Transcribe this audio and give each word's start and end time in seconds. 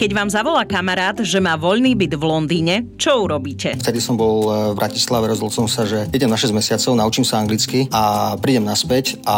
Keď 0.00 0.16
vám 0.16 0.32
zavolá 0.32 0.64
kamarát, 0.64 1.12
že 1.20 1.44
má 1.44 1.60
voľný 1.60 1.92
byt 1.92 2.16
v 2.16 2.24
Londýne, 2.24 2.88
čo 2.96 3.20
urobíte? 3.20 3.76
Vtedy 3.76 4.00
som 4.00 4.16
bol 4.16 4.48
e, 4.48 4.72
v 4.72 4.80
Bratislave, 4.80 5.28
rozhodol 5.28 5.52
som 5.52 5.68
sa, 5.68 5.84
že 5.84 6.08
idem 6.16 6.32
na 6.32 6.40
6 6.40 6.56
mesiacov, 6.56 6.96
naučím 6.96 7.20
sa 7.20 7.36
anglicky 7.36 7.84
a 7.92 8.32
prídem 8.40 8.64
naspäť 8.64 9.20
a 9.28 9.36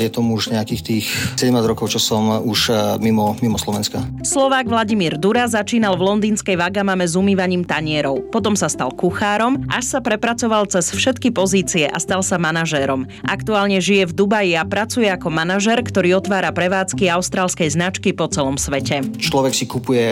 je 0.00 0.08
tomu 0.08 0.40
už 0.40 0.56
nejakých 0.56 0.80
tých 0.80 1.04
17 1.36 1.52
rokov, 1.68 1.92
čo 1.92 2.00
som 2.00 2.40
už 2.40 2.72
e, 2.72 2.96
mimo, 3.04 3.36
mimo 3.44 3.60
Slovenska. 3.60 4.00
Slovák 4.24 4.72
Vladimír 4.72 5.20
Dura 5.20 5.44
začínal 5.44 6.00
v 6.00 6.08
londýnskej 6.08 6.56
Vagamame 6.56 7.04
s 7.04 7.12
umývaním 7.12 7.68
tanierov. 7.68 8.24
Potom 8.32 8.56
sa 8.56 8.72
stal 8.72 8.96
kuchárom, 8.96 9.68
až 9.68 9.84
sa 9.84 9.98
prepracoval 10.00 10.64
cez 10.72 10.96
všetky 10.96 11.28
pozície 11.28 11.84
a 11.84 12.00
stal 12.00 12.24
sa 12.24 12.40
manažérom. 12.40 13.04
Aktuálne 13.28 13.76
žije 13.84 14.08
v 14.08 14.16
Dubaji 14.16 14.56
a 14.56 14.64
pracuje 14.64 15.12
ako 15.12 15.28
manažer, 15.28 15.76
ktorý 15.84 16.16
otvára 16.16 16.56
prevádzky 16.56 17.04
austrálskej 17.12 17.68
značky 17.68 18.16
po 18.16 18.32
celom 18.32 18.56
svete. 18.56 19.04
Človek 19.20 19.52
si 19.52 19.68
kupuje 19.68 19.89
kupuje 19.90 20.06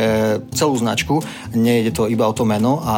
celú 0.58 0.74
značku, 0.74 1.22
nie 1.54 1.86
je 1.86 1.94
to 1.94 2.10
iba 2.10 2.26
o 2.26 2.34
to 2.34 2.42
meno 2.42 2.82
a 2.82 2.96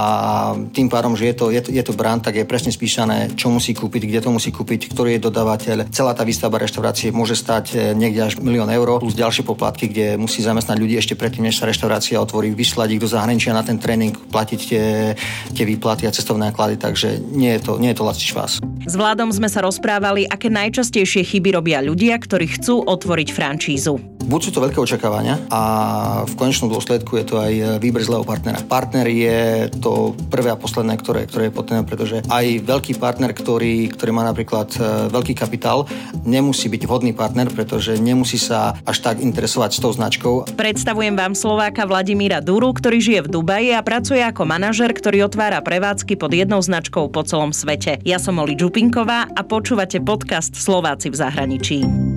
tým 0.73 0.89
pádom, 0.89 1.13
že 1.13 1.29
je 1.29 1.35
to, 1.37 1.45
je 1.53 1.61
to, 1.61 1.69
je 1.77 1.83
to 1.85 1.93
brand, 1.93 2.25
tak 2.25 2.41
je 2.41 2.49
presne 2.49 2.73
spísané, 2.73 3.37
čo 3.37 3.53
musí 3.53 3.77
kúpiť, 3.77 4.09
kde 4.09 4.25
to 4.25 4.33
musí 4.33 4.49
kúpiť, 4.49 4.89
ktorý 4.97 5.21
je 5.21 5.29
dodávateľ. 5.29 5.93
Celá 5.93 6.17
tá 6.17 6.25
výstavba 6.25 6.57
reštaurácie 6.57 7.13
môže 7.13 7.37
stať 7.37 7.65
eh, 7.77 7.93
niekde 7.93 8.33
až 8.33 8.33
milión 8.41 8.73
eur, 8.73 8.97
plus 8.97 9.13
ďalšie 9.13 9.45
poplatky, 9.45 9.93
kde 9.93 10.17
musí 10.17 10.41
zamestnať 10.41 10.81
ľudí 10.81 10.97
ešte 10.97 11.21
predtým, 11.21 11.45
než 11.45 11.61
sa 11.61 11.69
reštaurácia 11.69 12.17
otvorí, 12.17 12.57
vyslať 12.57 12.97
do 12.97 13.05
zahraničia 13.05 13.53
na 13.53 13.61
ten 13.61 13.77
tréning, 13.77 14.17
platiť 14.17 14.61
tie, 14.65 15.13
tie 15.53 15.65
výplaty 15.69 16.09
a 16.09 16.15
cestovné 16.17 16.49
náklady, 16.49 16.81
takže 16.81 17.21
nie 17.21 17.61
je 17.61 17.61
to, 17.61 17.77
nie 17.77 17.93
je 17.93 17.99
to 18.01 18.09
lacný 18.09 18.25
švás. 18.25 18.53
S 18.89 18.95
Vladom 18.97 19.29
sme 19.29 19.53
sa 19.53 19.61
rozprávali, 19.61 20.25
aké 20.25 20.49
najčastejšie 20.49 21.29
chyby 21.29 21.61
robia 21.61 21.85
ľudia, 21.85 22.17
ktorí 22.17 22.57
chcú 22.57 22.89
otvoriť 22.89 23.29
francízu. 23.37 24.10
Buď 24.21 24.41
sú 24.47 24.51
to 24.53 24.61
veľké 24.61 24.79
očakávania 24.79 25.41
a 25.49 25.63
v 26.29 26.35
konečnom 26.37 26.69
dôsledku 26.69 27.17
je 27.17 27.25
to 27.25 27.41
aj 27.41 27.81
výber 27.81 28.05
zlého 28.05 28.23
partnera. 28.23 28.61
Partner 28.63 29.09
je 29.09 29.69
to 29.81 30.13
prvé 30.29 30.53
a 30.53 30.61
posledné, 30.61 30.95
ktoré, 31.01 31.25
ktoré 31.25 31.49
je 31.49 31.57
potrebné, 31.57 31.83
pretože 31.89 32.17
aj 32.29 32.47
veľký 32.63 33.01
partner, 33.01 33.33
ktorý, 33.33 33.89
ktorý 33.91 34.11
má 34.13 34.23
napríklad 34.29 34.69
e, 34.77 34.79
veľký 35.09 35.35
kapitál, 35.35 35.89
nemusí 36.29 36.69
byť 36.69 36.83
vhodný 36.85 37.17
partner, 37.17 37.49
pretože 37.49 37.97
nemusí 37.97 38.37
sa 38.37 38.77
až 38.85 39.01
tak 39.01 39.25
interesovať 39.25 39.71
s 39.77 39.81
tou 39.81 39.93
značkou. 39.93 40.35
Predstavujem 40.53 41.17
vám 41.17 41.33
Slováka 41.33 41.89
Vladimíra 41.89 42.45
Duru, 42.45 42.77
ktorý 42.77 43.01
žije 43.01 43.21
v 43.25 43.33
Dubaji 43.41 43.73
a 43.73 43.81
pracuje 43.81 44.21
ako 44.21 44.45
manažer, 44.45 44.93
ktorý 44.93 45.27
otvára 45.27 45.65
prevádzky 45.65 46.21
pod 46.21 46.31
jednou 46.37 46.61
značkou 46.61 47.09
po 47.09 47.25
celom 47.25 47.57
svete. 47.57 47.99
Ja 48.05 48.21
som 48.21 48.37
Oli 48.37 48.55
Čupinková 48.55 49.33
a 49.33 49.41
počúvate 49.43 49.99
podcast 50.05 50.55
Slováci 50.57 51.09
v 51.09 51.17
zahraničí. 51.17 52.10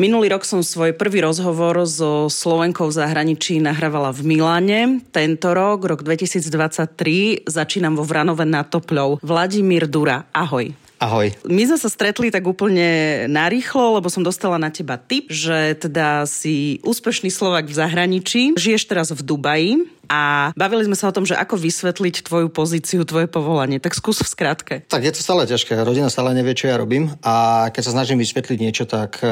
Minulý 0.00 0.32
rok 0.32 0.48
som 0.48 0.64
svoj 0.64 0.96
prvý 0.96 1.20
rozhovor 1.20 1.84
so 1.84 2.32
Slovenkou 2.32 2.88
v 2.88 2.96
zahraničí 2.96 3.60
nahrávala 3.60 4.08
v 4.08 4.24
Miláne. 4.24 5.04
Tento 5.12 5.52
rok, 5.52 5.84
rok 5.84 6.00
2023, 6.00 7.44
začínam 7.44 8.00
vo 8.00 8.00
Vranove 8.00 8.48
na 8.48 8.64
Topľov. 8.64 9.20
Vladimír 9.20 9.84
Dura, 9.84 10.24
ahoj. 10.32 10.72
Ahoj. 11.02 11.34
My 11.50 11.66
sme 11.66 11.78
sa 11.82 11.90
stretli 11.90 12.30
tak 12.30 12.46
úplne 12.46 13.26
narýchlo, 13.26 13.98
lebo 13.98 14.06
som 14.06 14.22
dostala 14.22 14.54
na 14.54 14.70
teba 14.70 14.94
tip, 14.94 15.34
že 15.34 15.74
teda 15.74 16.30
si 16.30 16.78
úspešný 16.86 17.26
Slovak 17.26 17.66
v 17.66 17.74
zahraničí, 17.74 18.54
žiješ 18.54 18.86
teraz 18.86 19.10
v 19.10 19.18
Dubaji 19.18 19.82
a 20.06 20.54
bavili 20.54 20.86
sme 20.86 20.94
sa 20.94 21.10
o 21.10 21.16
tom, 21.16 21.26
že 21.26 21.34
ako 21.34 21.58
vysvetliť 21.58 22.22
tvoju 22.22 22.54
pozíciu, 22.54 23.02
tvoje 23.02 23.26
povolanie. 23.26 23.82
Tak 23.82 23.98
skús 23.98 24.22
v 24.22 24.30
skratke. 24.30 24.74
Tak 24.86 25.02
je 25.02 25.10
to 25.10 25.26
stále 25.26 25.42
ťažké. 25.42 25.74
Rodina 25.82 26.06
stále 26.06 26.38
nevie, 26.38 26.54
čo 26.54 26.70
ja 26.70 26.78
robím 26.78 27.10
a 27.26 27.66
keď 27.74 27.82
sa 27.82 27.94
snažím 27.98 28.22
vysvetliť 28.22 28.58
niečo, 28.62 28.86
tak 28.86 29.18
eh, 29.26 29.30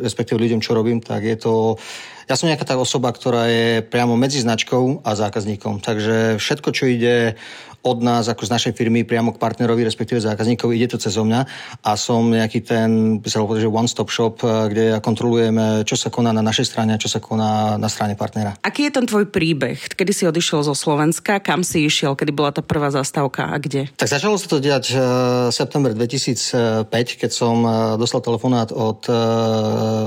respektíve 0.00 0.40
ľuďom, 0.40 0.64
čo 0.64 0.72
robím, 0.72 1.04
tak 1.04 1.20
je 1.20 1.36
to 1.36 1.76
ja 2.24 2.40
som 2.40 2.48
nejaká 2.48 2.64
tá 2.64 2.80
osoba, 2.80 3.12
ktorá 3.12 3.52
je 3.52 3.84
priamo 3.84 4.16
medzi 4.16 4.40
značkou 4.40 5.04
a 5.04 5.12
zákazníkom. 5.12 5.84
Takže 5.84 6.40
všetko, 6.40 6.68
čo 6.72 6.88
ide 6.88 7.36
od 7.84 8.00
nás, 8.00 8.32
ako 8.32 8.48
z 8.48 8.50
našej 8.56 8.72
firmy, 8.72 9.04
priamo 9.04 9.36
k 9.36 9.38
partnerovi, 9.38 9.84
respektíve 9.84 10.16
zákazníkovi, 10.24 10.72
ide 10.80 10.88
to 10.88 10.96
cez 10.96 11.12
mňa 11.20 11.40
a 11.84 11.90
som 12.00 12.24
nejaký 12.32 12.64
ten, 12.64 13.20
by 13.20 13.28
sa 13.28 13.44
povedať, 13.44 13.68
že 13.68 13.70
one-stop 13.70 14.08
shop, 14.08 14.40
eh, 14.40 14.72
kde 14.72 14.82
ja 14.96 14.98
kontrolujem, 15.04 15.54
eh, 15.54 15.64
čo 15.84 16.00
sa 16.00 16.08
koná 16.08 16.32
na 16.32 16.40
našej 16.40 16.66
strane 16.72 16.96
a 16.96 16.98
čo 16.98 17.12
sa 17.12 17.20
koná 17.20 17.76
na 17.76 17.88
strane 17.92 18.16
partnera. 18.16 18.56
Aký 18.64 18.88
je 18.88 18.92
ten 18.96 19.04
tvoj 19.04 19.28
príbeh? 19.28 19.76
Kedy 19.76 20.12
si 20.16 20.24
odišiel 20.24 20.64
zo 20.64 20.72
Slovenska? 20.72 21.44
Kam 21.44 21.60
si 21.60 21.84
išiel? 21.84 22.16
Kedy 22.16 22.32
bola 22.32 22.56
tá 22.56 22.64
prvá 22.64 22.88
zastávka 22.88 23.52
a 23.52 23.56
kde? 23.60 23.92
Tak 24.00 24.08
začalo 24.08 24.40
sa 24.40 24.48
to 24.48 24.64
diať 24.64 24.96
uh, 24.96 25.52
september 25.52 25.92
2005, 25.92 26.88
keď 27.20 27.30
som 27.30 27.56
dostal 28.00 28.24
telefonát 28.24 28.72
od 28.72 29.04
uh, 29.12 29.14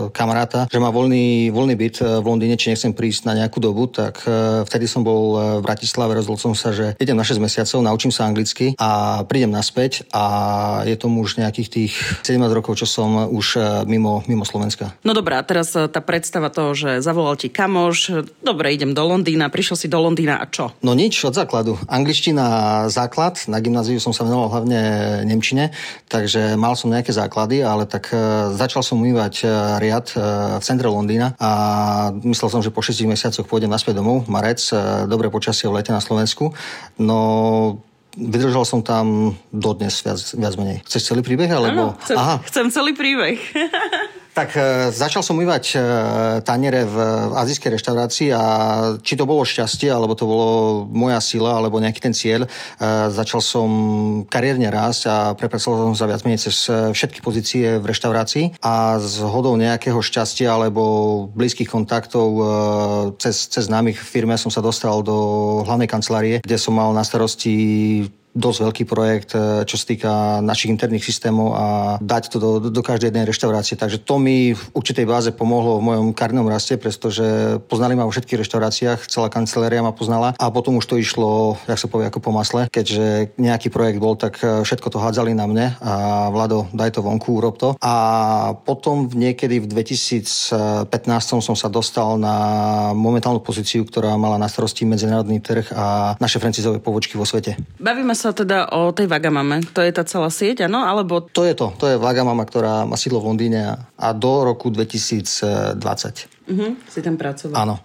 kamaráta, 0.09 0.65
že 0.65 0.81
má 0.81 0.89
voľný, 0.89 1.53
voľný 1.53 1.75
byt 1.77 1.95
v 2.01 2.25
Londýne, 2.25 2.57
či 2.57 2.73
nechcem 2.73 2.95
prísť 2.95 3.29
na 3.29 3.45
nejakú 3.45 3.61
dobu, 3.61 3.85
tak 3.85 4.25
uh, 4.25 4.65
vtedy 4.65 4.89
som 4.89 5.05
bol 5.05 5.37
v 5.59 5.61
Bratislave, 5.61 6.17
rozhodol 6.17 6.39
som 6.39 6.53
sa, 6.57 6.73
že 6.73 6.97
idem 6.97 7.13
na 7.13 7.27
6 7.27 7.37
mesiacov 7.37 7.66
mesiacov, 7.67 7.83
naučím 7.83 8.15
sa 8.15 8.23
anglicky 8.31 8.71
a 8.79 9.21
prídem 9.27 9.51
naspäť 9.51 10.07
a 10.15 10.23
je 10.87 10.95
tomu 10.95 11.19
už 11.27 11.35
nejakých 11.43 11.67
tých 11.67 11.93
17 12.23 12.39
rokov, 12.55 12.79
čo 12.79 12.87
som 12.87 13.27
už 13.27 13.59
e, 13.59 13.61
mimo, 13.91 14.23
mimo 14.31 14.47
Slovenska. 14.47 14.95
No 15.03 15.11
dobrá, 15.11 15.43
teraz 15.43 15.75
e, 15.75 15.91
tá 15.91 15.99
predstava 15.99 16.47
toho, 16.47 16.71
že 16.71 17.03
zavolal 17.03 17.35
ti 17.35 17.51
kamoš, 17.51 18.23
dobre, 18.39 18.71
idem 18.71 18.95
do 18.95 19.03
Londýna, 19.03 19.51
prišiel 19.51 19.75
si 19.75 19.87
do 19.91 19.99
Londýna 19.99 20.39
a 20.39 20.47
čo? 20.47 20.71
No 20.79 20.95
nič, 20.95 21.19
od 21.27 21.35
základu. 21.35 21.75
Angličtina 21.91 22.87
základ, 22.87 23.43
na 23.51 23.59
gymnáziu 23.59 23.99
som 23.99 24.15
sa 24.15 24.23
venoval 24.23 24.47
hlavne 24.47 24.79
Nemčine, 25.27 25.75
takže 26.07 26.55
mal 26.55 26.79
som 26.79 26.87
nejaké 26.87 27.11
základy, 27.11 27.67
ale 27.67 27.83
tak 27.83 28.15
e, 28.15 28.55
začal 28.55 28.79
som 28.79 29.03
umývať 29.03 29.43
riad 29.83 30.07
v 30.15 30.63
centre 30.63 30.87
Londýna 30.87 31.35
a 31.35 31.51
myslel 32.23 32.47
som, 32.47 32.61
že 32.63 32.71
po 32.71 32.79
6 32.79 33.03
mesiacoch 33.03 33.43
pôjdem 33.43 33.67
naspäť 33.67 33.99
domov, 33.99 34.23
marec, 34.31 34.63
dobre 35.11 35.27
počasie 35.27 35.67
v 35.67 35.83
lete 35.83 35.91
na 35.91 35.99
Slovensku. 35.99 36.55
No 36.95 37.17
Vydržal 38.17 38.65
som 38.65 38.81
tam 38.81 39.37
dodnes 39.53 39.93
viac, 40.01 40.17
viac 40.33 40.53
menej. 40.57 40.81
Chceš 40.89 41.13
celý 41.13 41.21
príbeh? 41.21 41.53
Alebo... 41.53 41.93
Áno, 41.93 42.01
chcem, 42.01 42.17
Aha. 42.17 42.35
chcem 42.49 42.65
celý 42.73 42.97
príbeh. 42.97 43.37
Tak 44.37 44.53
e, 44.53 44.93
začal 44.93 45.25
som 45.25 45.33
umývať 45.33 45.65
e, 45.73 45.77
taniere 46.45 46.85
v, 46.85 46.93
v 46.93 47.33
azijskej 47.41 47.73
reštaurácii 47.73 48.29
a 48.37 48.43
či 49.01 49.17
to 49.17 49.25
bolo 49.25 49.41
šťastie, 49.41 49.89
alebo 49.89 50.13
to 50.13 50.29
bolo 50.29 50.49
moja 50.93 51.17
sila, 51.17 51.57
alebo 51.57 51.81
nejaký 51.81 51.97
ten 51.97 52.13
cieľ, 52.13 52.45
e, 52.45 52.49
začal 53.09 53.41
som 53.41 53.69
kariérne 54.29 54.69
rásť 54.69 55.09
a 55.09 55.33
prepracoval 55.33 55.89
som 55.89 55.97
sa 55.97 56.05
viac 56.05 56.21
menej 56.21 56.45
cez 56.45 56.69
e, 56.69 56.93
všetky 56.93 57.25
pozície 57.25 57.81
v 57.81 57.89
reštaurácii. 57.89 58.61
A 58.61 59.01
z 59.01 59.25
hodou 59.25 59.57
nejakého 59.57 59.97
šťastia 60.05 60.53
alebo 60.53 61.25
blízkych 61.33 61.73
kontaktov 61.73 62.29
e, 62.37 62.43
cez, 63.17 63.49
cez 63.49 63.65
známych 63.65 63.97
firme 63.97 64.37
som 64.37 64.53
sa 64.53 64.61
dostal 64.61 65.01
do 65.01 65.17
hlavnej 65.65 65.89
kancelárie, 65.89 66.45
kde 66.45 66.61
som 66.61 66.77
mal 66.77 66.93
na 66.93 67.01
starosti 67.01 68.05
dosť 68.37 68.59
veľký 68.69 68.83
projekt, 68.85 69.33
e, 69.33 69.65
čo 69.65 69.75
sa 69.75 69.85
týka 69.89 70.11
našich 70.45 70.69
interných 70.69 71.03
systémov 71.03 71.57
a 71.57 71.65
dať 71.97 72.23
to 72.29 72.37
do, 72.37 72.51
do 72.69 72.81
každej 72.85 73.09
jednej 73.09 73.25
reštaurácie. 73.25 73.73
Takže 73.73 73.97
to 73.97 74.21
mi 74.21 74.53
v 74.53 74.63
určitej 74.77 75.09
báze 75.09 75.29
pomohlo 75.33 75.81
v 75.81 75.87
mojom 75.89 76.07
karnom 76.13 76.45
raste, 76.45 76.77
pretože 76.77 77.57
poznali 77.65 77.97
ma 77.97 78.05
vo 78.05 78.13
všetkých 78.13 78.45
reštauráciách, 78.45 79.09
celá 79.09 79.33
kancelária 79.33 79.81
ma 79.81 79.91
poznala 79.91 80.37
a 80.37 80.45
potom 80.53 80.77
už 80.77 80.85
to 80.85 81.01
išlo, 81.01 81.57
jak 81.65 81.81
sa 81.81 81.89
povie, 81.89 82.05
ako 82.05 82.21
po 82.21 82.31
masle. 82.31 82.69
Keďže 82.69 83.33
nejaký 83.41 83.73
projekt 83.73 83.97
bol, 83.97 84.13
tak 84.13 84.37
e, 84.45 84.61
všetko 84.61 84.87
to 84.93 85.01
hádzali 85.01 85.33
na 85.33 85.49
mne 85.49 85.67
a 85.81 86.29
Vlado, 86.29 86.69
daj 86.71 86.93
to 86.93 87.01
vonku, 87.01 87.41
urob 87.41 87.57
to. 87.57 87.73
A 87.81 87.95
potom 88.53 89.09
niekedy 89.09 89.57
v 89.63 89.67
2015 89.67 90.93
som 91.41 91.55
sa 91.57 91.67
dostal 91.71 92.19
na 92.21 92.35
momentálnu 92.93 93.41
pozíciu, 93.41 93.87
ktorá 93.87 94.13
mala 94.19 94.37
na 94.37 94.51
starosti 94.51 94.83
medzinárodný 94.83 95.39
trh 95.39 95.71
a 95.73 96.15
naše 96.19 96.37
francízové 96.37 96.83
pobočky 96.83 97.15
vo 97.15 97.23
svete. 97.23 97.55
Bavíme 97.79 98.13
sa 98.13 98.26
sa 98.27 98.35
teda 98.35 98.75
o 98.75 98.91
tej 98.91 99.07
Vagamame. 99.07 99.63
To 99.71 99.79
je 99.79 99.91
tá 99.95 100.03
celá 100.03 100.27
sieť, 100.27 100.67
áno? 100.67 100.83
Alebo... 100.83 101.23
To 101.31 101.47
je 101.47 101.55
to. 101.55 101.71
To 101.79 101.85
je 101.87 101.95
Vagamama, 101.95 102.43
ktorá 102.43 102.83
má 102.83 102.99
sídlo 102.99 103.23
v 103.23 103.31
Londýne 103.31 103.87
a 103.95 104.07
do 104.11 104.43
roku 104.43 104.67
2020. 104.67 105.79
Uh-huh, 106.51 106.75
si 106.91 106.99
tam 106.99 107.15
pracoval. 107.15 107.55
Áno 107.55 107.75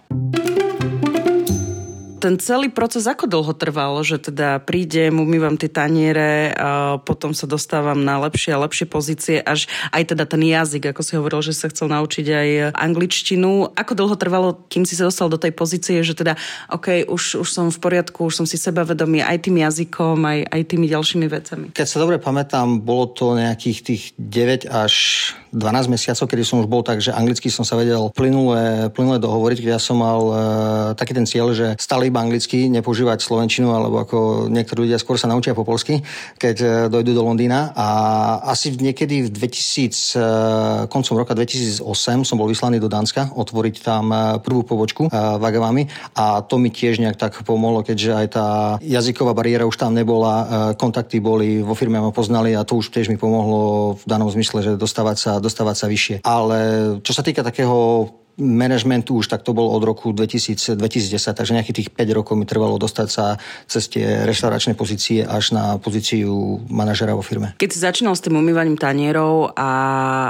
ten 2.23 2.39
celý 2.39 2.71
proces 2.71 3.03
ako 3.03 3.27
dlho 3.27 3.51
trval, 3.51 3.99
že 3.99 4.15
teda 4.15 4.63
prídem, 4.63 5.19
umývam 5.19 5.59
tie 5.59 5.67
taniere, 5.67 6.55
a 6.55 6.95
potom 7.03 7.35
sa 7.35 7.43
dostávam 7.43 7.99
na 7.99 8.15
lepšie 8.23 8.55
a 8.55 8.63
lepšie 8.63 8.87
pozície, 8.87 9.43
až 9.43 9.67
aj 9.91 10.15
teda 10.15 10.23
ten 10.23 10.39
jazyk, 10.39 10.95
ako 10.95 11.01
si 11.03 11.19
hovoril, 11.19 11.43
že 11.43 11.51
sa 11.51 11.67
chcel 11.67 11.91
naučiť 11.91 12.25
aj 12.31 12.49
angličtinu. 12.79 13.75
Ako 13.75 13.91
dlho 13.99 14.15
trvalo, 14.15 14.63
kým 14.71 14.87
si 14.87 14.95
sa 14.95 15.11
dostal 15.11 15.27
do 15.27 15.35
tej 15.35 15.51
pozície, 15.51 15.99
že 15.99 16.15
teda, 16.15 16.39
OK, 16.71 17.11
už, 17.11 17.43
už 17.43 17.49
som 17.51 17.67
v 17.67 17.79
poriadku, 17.83 18.31
už 18.31 18.39
som 18.39 18.47
si 18.47 18.55
sebavedomý 18.55 19.19
aj 19.19 19.43
tým 19.43 19.59
jazykom, 19.59 20.23
aj, 20.23 20.39
aj 20.47 20.61
tými 20.63 20.87
ďalšími 20.87 21.27
vecami. 21.27 21.65
Keď 21.75 21.87
sa 21.91 21.99
dobre 21.99 22.23
pamätám, 22.23 22.79
bolo 22.79 23.11
to 23.11 23.35
nejakých 23.35 23.77
tých 23.83 24.03
9 24.15 24.71
až 24.71 24.93
12 25.51 25.91
mesiacov, 25.91 26.25
kedy 26.25 26.43
som 26.47 26.63
už 26.63 26.71
bol 26.71 26.81
tak, 26.81 27.03
že 27.03 27.13
anglicky 27.13 27.51
som 27.51 27.61
sa 27.61 27.75
vedel 27.75 28.09
plynule, 28.15 28.89
plynule 28.89 29.21
dohovoriť, 29.21 29.57
kde 29.59 29.71
ja 29.75 29.81
som 29.81 30.01
mal 30.01 30.21
uh, 30.23 30.35
taký 30.95 31.13
ten 31.13 31.27
cieľ, 31.29 31.53
že 31.53 31.77
stále 31.77 32.09
iba 32.13 32.21
anglicky, 32.21 32.69
nepoužívať 32.69 33.25
slovenčinu, 33.25 33.73
alebo 33.73 34.05
ako 34.05 34.45
niektorí 34.53 34.85
ľudia 34.85 35.01
skôr 35.01 35.17
sa 35.17 35.25
naučia 35.25 35.57
po 35.57 35.65
polsky, 35.65 36.05
keď 36.37 36.55
e, 36.61 36.67
dojdú 36.93 37.17
do 37.17 37.25
Londýna. 37.25 37.73
A 37.73 37.87
asi 38.53 38.69
niekedy 38.77 39.25
v 39.25 39.29
2000, 39.33 40.93
koncom 40.93 41.15
roka 41.17 41.33
2008 41.33 41.81
som 42.21 42.37
bol 42.37 42.45
vyslaný 42.45 42.77
do 42.77 42.85
Dánska 42.85 43.33
otvoriť 43.33 43.75
tam 43.81 44.13
prvú 44.45 44.61
pobočku 44.61 45.09
v 45.09 45.43
Agavami 45.43 45.89
a 46.13 46.45
to 46.45 46.61
mi 46.61 46.69
tiež 46.69 47.01
nejak 47.01 47.17
tak 47.17 47.33
pomohlo, 47.41 47.81
keďže 47.81 48.11
aj 48.13 48.27
tá 48.29 48.47
jazyková 48.83 49.33
bariéra 49.33 49.65
už 49.65 49.79
tam 49.79 49.97
nebola, 49.97 50.75
kontakty 50.77 51.17
boli 51.17 51.63
vo 51.63 51.73
firme 51.73 51.97
ma 51.97 52.11
poznali 52.13 52.53
a 52.53 52.67
to 52.67 52.77
už 52.77 52.93
tiež 52.93 53.09
mi 53.09 53.17
pomohlo 53.17 53.95
v 53.97 54.03
danom 54.05 54.29
zmysle, 54.29 54.61
že 54.61 54.71
dostávať 54.77 55.17
sa, 55.17 55.31
dostávať 55.39 55.75
sa 55.79 55.87
vyššie. 55.89 56.15
Ale 56.21 56.59
čo 57.01 57.15
sa 57.15 57.23
týka 57.23 57.41
takého 57.41 58.11
manažmentu 58.37 59.21
už 59.21 59.29
tak 59.29 59.45
to 59.45 59.53
bol 59.53 59.69
od 59.69 59.83
roku 59.85 60.09
2000, 60.09 60.73
2010, 60.73 61.37
takže 61.37 61.53
nejakých 61.53 61.77
tých 61.85 61.89
5 61.93 62.17
rokov 62.17 62.33
mi 62.33 62.49
trvalo 62.49 62.81
dostať 62.81 63.07
sa 63.09 63.37
cez 63.69 63.85
tie 63.89 64.25
reštauračné 64.25 64.73
pozície 64.73 65.21
až 65.21 65.53
na 65.53 65.77
pozíciu 65.77 66.61
manažera 66.65 67.13
vo 67.13 67.21
firme. 67.21 67.53
Keď 67.61 67.69
si 67.69 67.79
začínal 67.79 68.17
s 68.17 68.25
tým 68.25 68.33
umývaním 68.33 68.77
tanierov 68.79 69.53
a, 69.53 69.71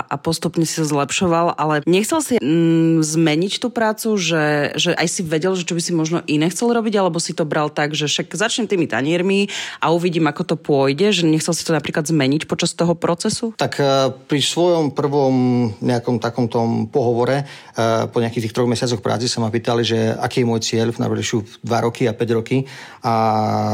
a 0.03 0.15
postupne 0.19 0.67
si 0.67 0.83
sa 0.83 0.85
zlepšoval, 0.87 1.55
ale 1.55 1.79
nechcel 1.87 2.19
si 2.19 2.35
mm, 2.39 2.99
zmeniť 2.99 3.53
tú 3.63 3.71
prácu, 3.71 4.19
že, 4.19 4.75
že 4.75 4.91
aj 4.91 5.07
si 5.07 5.21
vedel, 5.23 5.55
že 5.55 5.63
čo 5.63 5.75
by 5.79 5.81
si 5.81 5.91
možno 5.95 6.19
iné 6.27 6.51
chcel 6.51 6.75
robiť, 6.75 6.93
alebo 6.99 7.23
si 7.23 7.31
to 7.31 7.47
bral 7.47 7.71
tak, 7.71 7.95
že 7.95 8.11
však 8.11 8.35
začnem 8.35 8.67
tými 8.67 8.91
taniermi 8.91 9.47
a 9.79 9.95
uvidím, 9.95 10.27
ako 10.27 10.43
to 10.43 10.55
pôjde, 10.59 11.15
že 11.15 11.23
nechcel 11.23 11.55
si 11.55 11.63
to 11.63 11.71
napríklad 11.71 12.03
zmeniť 12.03 12.51
počas 12.51 12.75
toho 12.75 12.99
procesu? 12.99 13.55
Tak 13.55 13.73
eh, 13.79 14.11
pri 14.11 14.41
svojom 14.43 14.91
prvom 14.91 15.35
nejakom 15.79 16.19
takom 16.19 16.51
tom 16.51 16.91
pohovore 16.91 17.47
eh, 17.47 17.92
po 18.11 18.17
nejakých 18.21 18.49
tých 18.49 18.55
troch 18.55 18.69
mesiacoch 18.69 19.01
práci 19.03 19.29
sa 19.29 19.41
ma 19.43 19.53
pýtali, 19.53 19.83
že 19.83 20.13
aký 20.15 20.43
je 20.43 20.49
môj 20.49 20.61
cieľ 20.63 20.91
v 20.91 21.01
najbližšiu 21.01 21.63
2 21.63 21.85
roky 21.85 22.07
a 22.09 22.13
5 22.13 22.37
roky. 22.37 22.65
A 23.03 23.13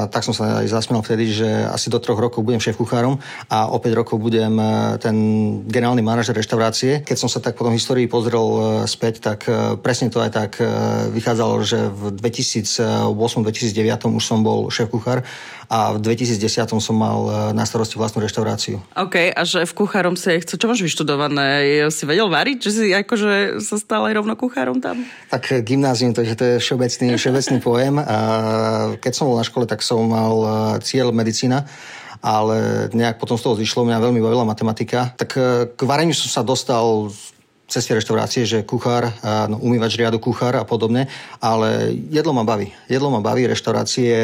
tak 0.10 0.26
som 0.26 0.34
sa 0.34 0.66
aj 0.66 0.68
zasmiel 0.74 1.06
vtedy, 1.06 1.30
že 1.30 1.50
asi 1.70 1.94
do 1.94 2.02
troch 2.02 2.18
rokov 2.18 2.42
budem 2.42 2.58
šéf 2.58 2.78
kuchárom 2.78 3.22
a 3.50 3.70
o 3.70 3.78
5 3.78 4.00
rokov 4.00 4.18
budem 4.18 4.58
e, 4.58 4.98
ten 4.98 5.16
generálny 5.70 6.02
manažer 6.02 6.34
reštaurácie. 6.34 7.06
Keď 7.06 7.18
som 7.18 7.30
sa 7.30 7.38
tak 7.38 7.54
potom 7.54 7.74
histórii 7.74 8.10
pozrel 8.10 8.42
e, 8.42 8.90
späť, 8.90 9.22
tak 9.22 9.46
e, 9.46 9.78
presne 9.78 10.10
to 10.10 10.22
aj 10.22 10.32
tak 10.34 10.52
vychádzalo, 11.14 11.62
že 11.62 11.90
v 11.94 12.14
2008-2009 12.18 14.10
už 14.10 14.24
som 14.26 14.42
bol 14.42 14.74
šéf 14.74 14.90
kuchár 14.90 15.22
a 15.70 15.94
v 15.94 16.02
2010 16.02 16.66
som 16.82 16.96
mal 16.98 17.54
na 17.54 17.62
starosti 17.62 18.02
vlastnú 18.02 18.26
reštauráciu. 18.26 18.82
OK, 18.98 19.30
a 19.30 19.42
v 19.46 19.74
kuchárom 19.78 20.18
si 20.18 20.42
chcel, 20.42 20.58
čo 20.58 20.66
máš 20.66 20.82
vyštudované? 20.82 21.86
Si 21.94 22.10
vedel 22.10 22.26
variť? 22.26 22.58
Že 22.66 22.72
si 22.74 22.86
akože 22.90 23.62
sa 23.62 23.78
stále 23.78 24.09
aj 24.10 24.18
rovno 24.18 24.34
kuchárom 24.34 24.82
tam? 24.82 25.06
Tak 25.30 25.62
gymnázium, 25.62 26.18
takže 26.18 26.34
to 26.36 26.44
je 26.44 26.56
všeobecný, 26.58 27.08
všeobecný 27.22 27.58
pojem. 27.62 27.96
A 28.02 28.18
keď 28.98 29.14
som 29.14 29.30
bol 29.30 29.38
na 29.38 29.46
škole, 29.46 29.70
tak 29.70 29.86
som 29.86 30.02
mal 30.10 30.36
e, 30.42 30.50
cieľ 30.82 31.14
medicína 31.14 31.70
ale 32.20 32.92
nejak 32.92 33.16
potom 33.16 33.40
z 33.40 33.48
toho 33.48 33.56
zišlo, 33.56 33.88
mňa 33.88 34.04
veľmi 34.04 34.20
bavila 34.20 34.44
matematika. 34.44 35.16
Tak 35.16 35.30
e, 35.40 35.72
k 35.72 35.82
vareniu 35.88 36.12
som 36.12 36.28
sa 36.28 36.44
dostal 36.44 37.08
cez 37.70 37.86
tie 37.86 37.96
reštaurácie, 37.96 38.44
že 38.50 38.66
kuchár, 38.66 39.14
no, 39.48 39.62
umývač 39.62 39.94
riadu 39.96 40.18
kuchár 40.18 40.58
a 40.58 40.66
podobne, 40.66 41.06
ale 41.38 41.94
jedlo 42.10 42.34
ma 42.34 42.42
baví. 42.42 42.74
Jedlo 42.90 43.14
ma 43.14 43.22
baví, 43.22 43.46
reštaurácie, 43.46 44.18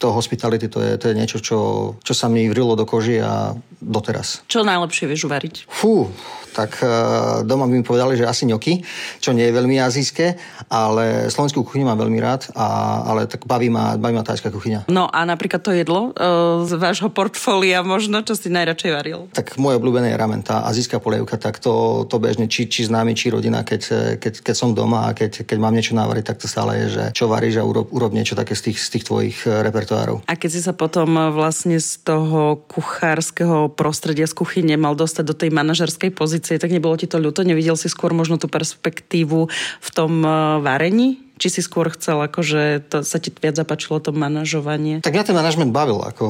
to 0.00 0.12
hospitality, 0.12 0.68
to 0.68 0.80
je, 0.80 0.92
to 0.96 1.12
je 1.12 1.14
niečo, 1.14 1.38
čo, 1.44 1.58
čo 2.00 2.14
sa 2.16 2.32
mi 2.32 2.48
vrilo 2.48 2.72
do 2.72 2.88
koži 2.88 3.20
a 3.20 3.52
doteraz. 3.84 4.40
Čo 4.48 4.64
najlepšie 4.64 5.04
vieš 5.08 5.28
uvariť? 5.28 5.68
Fú, 5.68 6.08
tak 6.52 6.82
uh, 6.82 7.42
doma 7.46 7.66
by 7.66 7.72
mi 7.80 7.84
povedali, 7.86 8.18
že 8.18 8.26
asi 8.26 8.46
ňoky, 8.50 8.82
čo 9.22 9.30
nie 9.32 9.46
je 9.46 9.56
veľmi 9.56 9.76
azijské, 9.78 10.34
ale 10.70 11.30
slovenskú 11.30 11.62
kuchyňu 11.64 11.86
mám 11.86 11.98
veľmi 11.98 12.18
rád, 12.18 12.50
a, 12.54 13.00
ale 13.06 13.26
tak 13.30 13.46
baví 13.46 13.70
ma, 13.70 13.94
baví 13.96 14.14
ma 14.14 14.26
tajská 14.26 14.50
kuchyňa. 14.50 14.90
No 14.90 15.10
a 15.10 15.22
napríklad 15.26 15.62
to 15.62 15.74
jedlo 15.74 16.10
uh, 16.14 16.62
z 16.66 16.74
vášho 16.76 17.10
portfólia 17.10 17.82
možno, 17.82 18.22
čo 18.26 18.34
si 18.34 18.50
najradšej 18.50 18.90
varil? 18.90 19.20
Tak 19.34 19.56
moje 19.56 19.78
obľúbené 19.78 20.12
je 20.12 20.20
ramen, 20.20 20.42
tá 20.42 20.66
azijská 20.66 20.98
polievka, 20.98 21.38
tak 21.38 21.62
to, 21.62 22.04
to 22.06 22.16
bežne, 22.18 22.50
či, 22.50 22.66
či 22.66 22.86
známy, 22.88 23.14
či 23.14 23.30
rodina, 23.30 23.62
keď, 23.62 24.16
keď, 24.18 24.34
keď 24.42 24.54
som 24.56 24.74
doma 24.74 25.06
a 25.06 25.14
keď, 25.14 25.44
keď 25.44 25.58
mám 25.60 25.74
niečo 25.76 25.94
navariť, 25.94 26.24
tak 26.24 26.38
to 26.40 26.46
stále 26.50 26.72
je, 26.86 26.86
že 26.96 27.04
čo 27.14 27.28
varíš 27.30 27.60
a 27.60 27.64
urob, 27.66 27.92
urob 27.92 28.10
niečo 28.16 28.34
také 28.34 28.56
z 28.56 28.70
tých, 28.70 28.78
z 28.80 28.88
tých 28.96 29.04
tvojich 29.06 29.38
e, 29.44 29.60
repertoárov. 29.62 30.24
A 30.24 30.34
keď 30.34 30.50
si 30.50 30.60
sa 30.64 30.72
potom 30.72 31.30
vlastne 31.30 31.76
z 31.76 32.00
toho 32.00 32.58
kuchárskeho 32.66 33.68
prostredia 33.76 34.24
z 34.24 34.34
kuchyne 34.34 34.74
mal 34.80 34.96
dostať 34.96 35.24
do 35.24 35.34
tej 35.36 35.50
manažerskej 35.52 36.10
pozície, 36.10 36.39
tak 36.40 36.72
nebolo 36.72 36.96
ti 36.96 37.06
to 37.06 37.20
ľúto? 37.20 37.44
Nevidel 37.44 37.76
si 37.76 37.88
skôr 37.92 38.16
možno 38.16 38.40
tú 38.40 38.48
perspektívu 38.48 39.46
v 39.80 39.88
tom 39.92 40.24
eh, 40.24 40.32
varení? 40.60 41.29
Či 41.40 41.48
si 41.48 41.60
skôr 41.64 41.88
chcel, 41.88 42.20
akože 42.20 42.92
to, 42.92 42.96
sa 43.00 43.16
ti 43.16 43.32
viac 43.32 43.56
zapáčilo 43.56 43.96
to 43.96 44.12
manažovanie? 44.12 45.00
Tak 45.00 45.16
mňa 45.16 45.24
ten 45.24 45.38
manažment 45.40 45.72
bavil. 45.72 46.04
Ako 46.04 46.26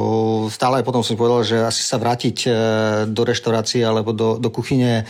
stále 0.54 0.78
aj 0.78 0.86
potom 0.86 1.02
som 1.02 1.18
povedal, 1.18 1.42
že 1.42 1.58
asi 1.66 1.82
sa 1.82 1.98
vrátiť 1.98 2.36
e, 2.46 2.50
do 3.10 3.26
reštaurácie 3.26 3.82
alebo 3.82 4.14
do, 4.14 4.38
do 4.38 4.48
kuchyne 4.54 5.02
e, 5.02 5.04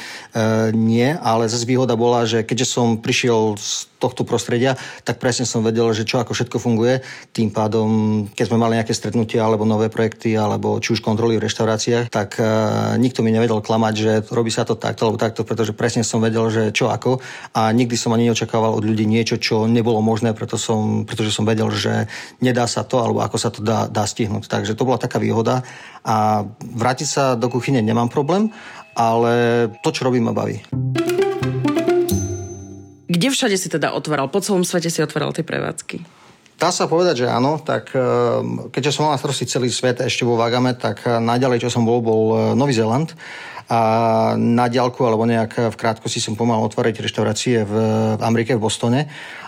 nie, 0.73 1.13
ale 1.21 1.53
zase 1.53 1.69
výhoda 1.69 2.01
bola, 2.01 2.25
že 2.25 2.41
keďže 2.49 2.67
som 2.67 2.97
prišiel 2.97 3.61
z 3.61 3.91
tohto 4.01 4.25
prostredia, 4.25 4.81
tak 5.05 5.21
presne 5.21 5.45
som 5.45 5.61
vedel, 5.61 5.93
že 5.93 6.09
čo 6.09 6.25
ako 6.25 6.33
všetko 6.33 6.57
funguje. 6.57 7.05
Tým 7.37 7.53
pádom, 7.53 7.89
keď 8.33 8.45
sme 8.49 8.57
mali 8.57 8.81
nejaké 8.81 8.97
stretnutia 8.97 9.45
alebo 9.45 9.69
nové 9.69 9.93
projekty, 9.93 10.33
alebo 10.41 10.81
či 10.81 10.97
už 10.97 11.05
kontroly 11.05 11.37
v 11.37 11.45
reštauráciách, 11.45 12.09
tak 12.09 12.41
uh, 12.41 12.97
nikto 12.97 13.21
mi 13.21 13.29
nevedel 13.29 13.61
klamať, 13.61 13.95
že 13.95 14.13
robí 14.33 14.49
sa 14.49 14.65
to 14.65 14.81
takto 14.81 15.05
alebo 15.05 15.21
takto, 15.21 15.45
pretože 15.45 15.77
presne 15.77 16.01
som 16.01 16.25
vedel, 16.25 16.49
že 16.49 16.73
čo 16.73 16.89
ako. 16.89 17.21
A 17.53 17.69
nikdy 17.77 17.95
som 18.01 18.17
ani 18.17 18.33
neočakával 18.33 18.73
od 18.73 18.89
ľudí 18.89 19.05
niečo, 19.05 19.37
čo 19.37 19.69
nebolo 19.69 19.90
nebolo 19.91 20.07
možné, 20.07 20.31
preto 20.39 20.55
som, 20.55 21.03
pretože 21.03 21.35
som 21.35 21.43
vedel, 21.43 21.67
že 21.75 22.07
nedá 22.39 22.71
sa 22.71 22.87
to, 22.87 23.03
alebo 23.03 23.27
ako 23.27 23.37
sa 23.43 23.51
to 23.51 23.59
dá, 23.59 23.91
dá 23.91 24.07
stihnúť. 24.07 24.47
Takže 24.47 24.79
to 24.79 24.87
bola 24.87 25.03
taká 25.03 25.19
výhoda. 25.19 25.67
A 26.07 26.47
vrátiť 26.63 27.09
sa 27.11 27.25
do 27.35 27.51
kuchyne 27.51 27.83
nemám 27.83 28.07
problém, 28.07 28.55
ale 28.95 29.67
to, 29.83 29.91
čo 29.91 30.07
robím, 30.07 30.31
ma 30.31 30.33
baví. 30.33 30.63
Kde 33.11 33.27
všade 33.35 33.59
si 33.59 33.67
teda 33.67 33.91
otváral? 33.91 34.31
Po 34.31 34.39
celom 34.39 34.63
svete 34.63 34.95
si 34.95 35.03
otváral 35.03 35.35
tie 35.35 35.43
prevádzky? 35.43 36.07
Dá 36.55 36.71
sa 36.71 36.87
povedať, 36.87 37.25
že 37.25 37.27
áno, 37.27 37.59
tak 37.59 37.91
ehm, 37.91 38.71
keďže 38.71 38.95
som 38.95 39.11
mal 39.11 39.17
na 39.17 39.19
starosti 39.19 39.51
celý 39.51 39.75
svet 39.75 39.99
ešte 39.99 40.23
vo 40.23 40.39
Vagame, 40.39 40.79
tak 40.79 41.03
eh, 41.03 41.19
najďalej, 41.19 41.67
čo 41.67 41.75
som 41.75 41.83
bol, 41.83 41.99
bol 41.99 42.23
eh, 42.31 42.41
Nový 42.55 42.79
Zeland 42.79 43.19
a 43.71 43.81
na 44.35 44.67
diálku 44.67 44.99
alebo 45.07 45.23
nejak 45.23 45.71
v 45.71 45.77
krátkosti 45.79 46.19
som 46.19 46.35
pomal 46.35 46.59
otvoriť 46.67 47.07
reštaurácie 47.07 47.63
v, 47.63 47.73
v 48.19 48.23
Amerike, 48.27 48.59
v 48.59 48.67
Bostone 48.67 49.07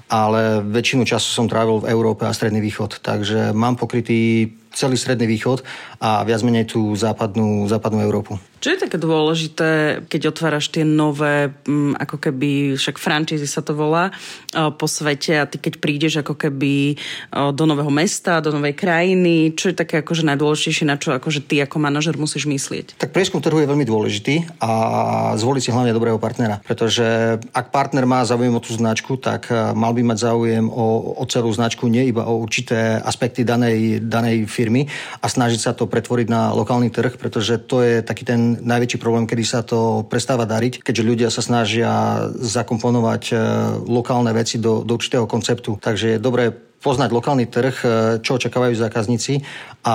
ale 0.08 0.64
väčšinu 0.64 1.04
času 1.04 1.28
som 1.28 1.46
trávil 1.50 1.82
v 1.82 1.90
Európe 1.90 2.24
a 2.24 2.32
Stredný 2.32 2.62
východ, 2.64 3.02
takže 3.02 3.52
mám 3.52 3.76
pokrytý 3.76 4.50
celý 4.72 4.96
Stredný 4.96 5.28
východ 5.28 5.62
a 6.02 6.24
viac 6.26 6.42
menej 6.42 6.72
tú 6.72 6.92
západnú, 6.96 7.68
západnú 7.68 8.02
Európu. 8.02 8.40
Čo 8.62 8.78
je 8.78 8.82
také 8.86 8.94
dôležité, 8.94 10.02
keď 10.06 10.30
otváraš 10.30 10.70
tie 10.70 10.86
nové, 10.86 11.50
mm, 11.50 11.98
ako 11.98 12.16
keby, 12.22 12.78
však 12.78 12.94
franchise 12.94 13.42
sa 13.50 13.58
to 13.58 13.74
volá, 13.74 14.14
po 14.54 14.86
svete 14.86 15.34
a 15.34 15.50
ty 15.50 15.58
keď 15.58 15.82
prídeš 15.82 16.22
ako 16.22 16.38
keby 16.38 16.94
do 17.58 17.64
nového 17.66 17.90
mesta, 17.90 18.38
do 18.38 18.54
novej 18.54 18.78
krajiny, 18.78 19.58
čo 19.58 19.74
je 19.74 19.80
také 19.82 20.06
akože 20.06 20.22
najdôležitejšie, 20.22 20.86
na 20.86 20.94
čo 20.94 21.10
akože 21.10 21.42
ty 21.42 21.58
ako 21.58 21.82
manažer 21.82 22.14
musíš 22.14 22.46
myslieť? 22.46 23.02
Tak 23.02 23.10
prieskum 23.10 23.42
trhu 23.42 23.58
je 23.58 23.66
veľmi 23.66 23.82
dôležitý 23.82 24.62
a 24.62 24.70
zvoliť 25.34 25.62
si 25.66 25.74
hlavne 25.74 25.90
dobrého 25.90 26.22
partnera, 26.22 26.62
pretože 26.62 27.42
ak 27.50 27.74
partner 27.74 28.06
má 28.06 28.22
záujem 28.22 28.54
o 28.54 28.62
tú 28.62 28.78
značku, 28.78 29.18
tak 29.18 29.50
mal 29.74 29.90
by 29.90 30.06
mať 30.06 30.18
záujem 30.22 30.70
o, 30.70 31.18
o 31.18 31.24
celú 31.26 31.50
značku, 31.50 31.90
nie 31.90 32.06
iba 32.14 32.30
o 32.30 32.38
určité 32.38 33.02
aspekty 33.02 33.42
danej, 33.42 34.06
danej 34.06 34.46
firmy 34.46 34.61
a 35.22 35.26
snažiť 35.26 35.60
sa 35.60 35.72
to 35.72 35.88
pretvoriť 35.88 36.26
na 36.28 36.52
lokálny 36.52 36.92
trh, 36.92 37.18
pretože 37.18 37.58
to 37.64 37.82
je 37.82 38.04
taký 38.04 38.22
ten 38.28 38.60
najväčší 38.60 38.98
problém, 39.00 39.26
kedy 39.26 39.44
sa 39.46 39.64
to 39.64 40.06
prestáva 40.06 40.44
dariť, 40.44 40.84
keďže 40.84 41.08
ľudia 41.08 41.28
sa 41.32 41.42
snažia 41.42 41.90
zakomponovať 42.36 43.22
e, 43.30 43.34
lokálne 43.88 44.30
veci 44.36 44.60
do, 44.60 44.86
do 44.86 44.94
určitého 44.94 45.26
konceptu. 45.26 45.80
Takže 45.80 46.16
je 46.16 46.22
dobré 46.22 46.52
poznať 46.82 47.14
lokálny 47.14 47.46
trh, 47.46 47.76
e, 47.80 47.86
čo 48.20 48.36
očakávajú 48.36 48.74
zákazníci 48.74 49.46
a 49.86 49.94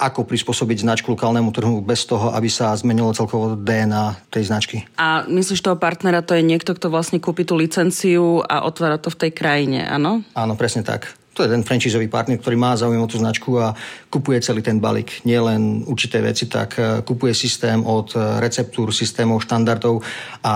ako 0.00 0.24
prispôsobiť 0.24 0.82
značku 0.82 1.12
lokálnemu 1.12 1.52
trhu 1.52 1.84
bez 1.84 2.08
toho, 2.08 2.32
aby 2.32 2.48
sa 2.48 2.72
zmenilo 2.72 3.12
celkovo 3.12 3.54
DNA 3.54 4.32
tej 4.32 4.48
značky. 4.48 4.76
A 4.96 5.28
myslíš 5.28 5.60
toho 5.60 5.76
partnera, 5.76 6.24
to 6.24 6.32
je 6.32 6.42
niekto, 6.42 6.72
kto 6.72 6.88
vlastne 6.88 7.20
kúpi 7.20 7.44
tú 7.44 7.60
licenciu 7.60 8.40
a 8.40 8.64
otvára 8.64 8.96
to 8.96 9.12
v 9.12 9.28
tej 9.28 9.30
krajine, 9.36 9.84
áno? 9.84 10.24
Áno, 10.32 10.56
presne 10.56 10.80
tak 10.80 11.12
to 11.38 11.46
je 11.46 11.54
ten 11.54 11.62
franchisový 11.62 12.10
partner, 12.10 12.34
ktorý 12.42 12.58
má 12.58 12.74
záujem 12.74 12.98
o 12.98 13.06
tú 13.06 13.22
značku 13.22 13.62
a 13.62 13.78
kupuje 14.10 14.42
celý 14.42 14.58
ten 14.58 14.82
balík. 14.82 15.22
Nie 15.22 15.38
len 15.38 15.86
určité 15.86 16.18
veci, 16.18 16.50
tak 16.50 16.74
e, 16.74 17.06
kupuje 17.06 17.30
systém 17.30 17.78
od 17.86 18.10
e, 18.18 18.42
receptúr, 18.42 18.90
systémov, 18.90 19.46
štandardov 19.46 20.02
a 20.42 20.54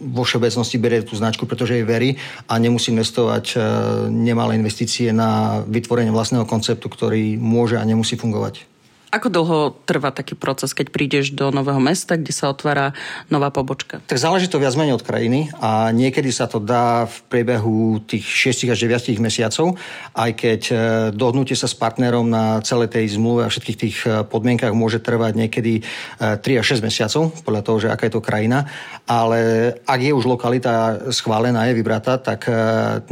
vo 0.00 0.22
všeobecnosti 0.24 0.80
berie 0.80 1.04
tú 1.04 1.12
značku, 1.12 1.44
pretože 1.44 1.76
jej 1.76 1.84
verí 1.84 2.16
a 2.48 2.56
nemusí 2.56 2.88
investovať 2.88 3.44
e, 3.52 3.56
nemalé 4.08 4.56
investície 4.56 5.12
na 5.12 5.60
vytvorenie 5.68 6.08
vlastného 6.08 6.48
konceptu, 6.48 6.88
ktorý 6.88 7.36
môže 7.36 7.76
a 7.76 7.84
nemusí 7.84 8.16
fungovať. 8.16 8.71
Ako 9.12 9.28
dlho 9.28 9.76
trvá 9.84 10.08
taký 10.08 10.32
proces, 10.32 10.72
keď 10.72 10.88
prídeš 10.88 11.36
do 11.36 11.52
nového 11.52 11.76
mesta, 11.76 12.16
kde 12.16 12.32
sa 12.32 12.48
otvára 12.48 12.96
nová 13.28 13.52
pobočka? 13.52 14.00
Tak 14.08 14.16
záleží 14.16 14.48
to 14.48 14.56
viac 14.56 14.72
menej 14.72 14.96
od 14.96 15.04
krajiny 15.04 15.52
a 15.60 15.92
niekedy 15.92 16.32
sa 16.32 16.48
to 16.48 16.56
dá 16.56 17.04
v 17.04 17.16
priebehu 17.28 18.00
tých 18.08 18.24
6 18.24 18.72
až 18.72 18.88
9 18.88 19.20
mesiacov, 19.20 19.76
aj 20.16 20.30
keď 20.32 20.60
e, 20.64 20.74
dohnutie 21.12 21.52
sa 21.52 21.68
s 21.68 21.76
partnerom 21.76 22.24
na 22.24 22.64
celej 22.64 22.96
tej 22.96 23.20
zmluve 23.20 23.44
a 23.44 23.52
všetkých 23.52 23.78
tých 23.84 23.96
e, 24.08 24.24
podmienkach 24.24 24.72
môže 24.72 24.96
trvať 25.04 25.36
niekedy 25.36 25.84
3 26.16 26.40
e, 26.40 26.56
až 26.56 26.80
6 26.80 26.80
mesiacov, 26.80 27.36
podľa 27.44 27.62
toho, 27.68 27.76
že 27.84 27.88
aká 27.92 28.08
je 28.08 28.16
to 28.16 28.24
krajina. 28.24 28.64
Ale 29.04 29.76
ak 29.84 30.00
je 30.00 30.16
už 30.16 30.24
lokalita 30.24 31.12
schválená, 31.12 31.68
je 31.68 31.76
vybratá, 31.76 32.16
tak 32.16 32.48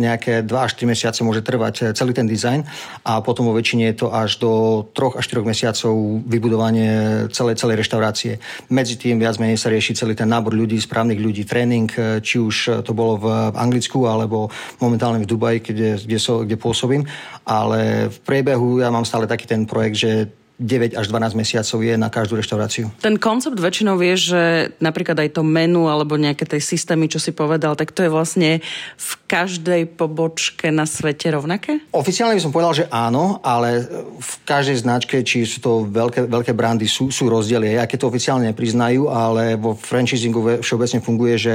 nejaké 0.00 0.49
2 0.49 0.49
až 0.49 0.80
3 0.80 0.97
mesiace 0.97 1.21
môže 1.21 1.45
trvať 1.45 1.92
celý 1.92 2.16
ten 2.16 2.25
dizajn 2.25 2.64
a 3.04 3.21
potom 3.21 3.45
vo 3.45 3.52
väčšine 3.52 3.92
je 3.92 3.97
to 4.00 4.09
až 4.09 4.40
do 4.40 4.50
3 4.97 5.21
až 5.21 5.28
4 5.28 5.45
mesiacov 5.45 5.89
vybudovanie 6.26 7.26
celej, 7.30 7.61
celej 7.61 7.87
reštaurácie. 7.87 8.38
Medzi 8.73 8.97
tým 8.99 9.20
viac 9.20 9.37
menej 9.38 9.61
sa 9.61 9.70
rieši 9.70 9.94
celý 9.94 10.16
ten 10.16 10.28
nábor 10.28 10.56
ľudí, 10.56 10.80
správnych 10.80 11.20
ľudí, 11.20 11.44
tréning, 11.47 11.90
či 12.25 12.37
už 12.40 12.82
to 12.82 12.92
bolo 12.97 13.20
v 13.20 13.26
Anglicku 13.54 14.09
alebo 14.09 14.50
momentálne 14.80 15.23
v 15.23 15.30
Dubaji, 15.30 15.59
kde, 15.61 15.90
kde, 16.00 16.18
so, 16.18 16.42
kde 16.42 16.56
pôsobím. 16.56 17.06
Ale 17.44 18.09
v 18.09 18.18
priebehu 18.25 18.82
ja 18.82 18.88
mám 18.88 19.06
stále 19.06 19.28
taký 19.28 19.47
ten 19.47 19.68
projekt, 19.68 20.00
že 20.00 20.39
9 20.61 20.93
až 20.93 21.07
12 21.09 21.40
mesiacov 21.40 21.79
je 21.81 21.95
na 21.97 22.12
každú 22.12 22.37
reštauráciu. 22.37 22.93
Ten 23.00 23.17
koncept 23.17 23.57
väčšinou 23.57 23.97
vie, 23.97 24.12
že 24.12 24.76
napríklad 24.76 25.17
aj 25.17 25.40
to 25.40 25.43
menu 25.43 25.88
alebo 25.88 26.21
nejaké 26.21 26.45
tej 26.45 26.61
systémy, 26.61 27.09
čo 27.09 27.17
si 27.17 27.33
povedal, 27.33 27.73
tak 27.81 27.97
to 27.97 28.05
je 28.05 28.12
vlastne 28.12 28.61
v 29.00 29.12
každej 29.25 29.97
pobočke 29.97 30.69
na 30.69 30.85
svete 30.85 31.33
rovnaké? 31.33 31.81
Oficiálne 31.97 32.37
by 32.37 32.45
som 32.45 32.52
povedal, 32.52 32.76
že 32.76 32.85
áno, 32.93 33.40
ale 33.40 33.88
v 34.21 34.33
každej 34.45 34.85
značke, 34.85 35.17
či 35.25 35.49
sú 35.49 35.64
to 35.64 35.73
veľké, 35.88 36.29
veľké 36.29 36.52
brandy, 36.52 36.85
sú, 36.85 37.09
sú 37.09 37.33
rozdiely. 37.33 37.81
Aj 37.81 37.88
keď 37.88 38.05
to 38.05 38.11
oficiálne 38.12 38.45
nepriznajú, 38.52 39.09
ale 39.09 39.57
vo 39.57 39.73
franchisingu 39.73 40.61
všeobecne 40.61 41.00
funguje, 41.00 41.35
že 41.40 41.55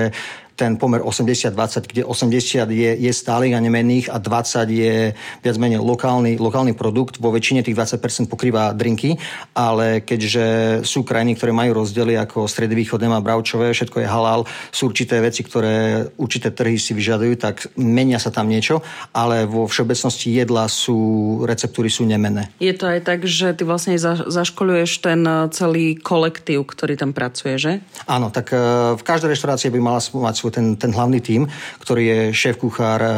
ten 0.55 0.79
pomer 0.79 1.03
80-20, 1.03 1.91
kde 1.91 2.01
80 2.07 2.71
je, 2.71 2.91
je 2.95 3.11
stálych 3.11 3.53
a 3.53 3.59
nemenných 3.59 4.07
a 4.07 4.17
20 4.17 4.71
je 4.71 5.11
viac 5.43 5.55
menej 5.59 5.83
lokálny, 5.83 6.39
lokálny 6.39 6.73
produkt. 6.73 7.19
Vo 7.19 7.35
väčšine 7.35 7.61
tých 7.61 7.75
20% 7.75 8.31
pokrýva 8.31 8.71
drinky, 8.71 9.19
ale 9.51 9.99
keďže 10.01 10.45
sú 10.87 11.03
krajiny, 11.03 11.35
ktoré 11.35 11.51
majú 11.51 11.83
rozdiely 11.83 12.15
ako 12.15 12.47
Stredný 12.47 12.87
východ 12.87 13.03
nemá 13.03 13.19
bravčové, 13.19 13.75
všetko 13.75 13.99
je 13.99 14.07
halal, 14.07 14.47
sú 14.71 14.87
určité 14.87 15.19
veci, 15.19 15.43
ktoré 15.43 16.07
určité 16.15 16.55
trhy 16.55 16.79
si 16.79 16.95
vyžadujú, 16.95 17.35
tak 17.35 17.67
menia 17.75 18.15
sa 18.15 18.31
tam 18.31 18.47
niečo, 18.47 18.79
ale 19.11 19.43
vo 19.43 19.67
všeobecnosti 19.67 20.31
jedla 20.31 20.71
sú, 20.71 20.95
receptúry 21.43 21.91
sú 21.91 22.07
nemenné. 22.07 22.47
Je 22.63 22.71
to 22.71 22.87
aj 22.87 23.03
tak, 23.03 23.27
že 23.27 23.51
ty 23.51 23.67
vlastne 23.67 23.99
za, 23.99 24.23
zaškoluješ 24.23 25.03
ten 25.03 25.19
eh, 25.27 25.51
celý 25.51 25.99
kolektív, 25.99 26.63
ktorý 26.63 26.95
tam 26.95 27.11
pracuje, 27.11 27.59
že? 27.59 27.71
Áno, 28.07 28.31
tak 28.31 28.55
eh, 28.55 28.59
v 28.95 29.03
každej 29.03 29.35
reštaurácii 29.35 29.67
by 29.75 29.79
mala 29.83 29.99
mať 29.99 30.44
svoj 30.45 30.53
ten, 30.53 30.77
ten 30.77 30.93
hlavný 30.93 31.17
tím, 31.25 31.49
ktorý 31.81 32.03
je 32.05 32.19
šéf 32.37 32.61
kuchár, 32.61 33.01
e, 33.01 33.09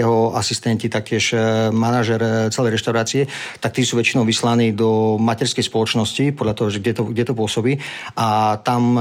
jeho 0.00 0.32
asistenti, 0.32 0.88
taktiež 0.88 1.36
e, 1.36 1.68
manažer 1.68 2.16
e, 2.24 2.48
celej 2.48 2.80
reštaurácie, 2.80 3.28
tak 3.60 3.76
tí 3.76 3.84
sú 3.84 4.00
väčšinou 4.00 4.24
vyslaní 4.24 4.72
do 4.72 5.20
materskej 5.20 5.68
spoločnosti, 5.68 6.32
podľa 6.32 6.54
toho, 6.56 6.68
že 6.72 6.80
kde 6.80 6.92
to, 6.96 7.02
kde 7.12 7.24
to 7.28 7.34
pôsobí 7.36 7.76
a 8.16 8.56
tam 8.64 8.96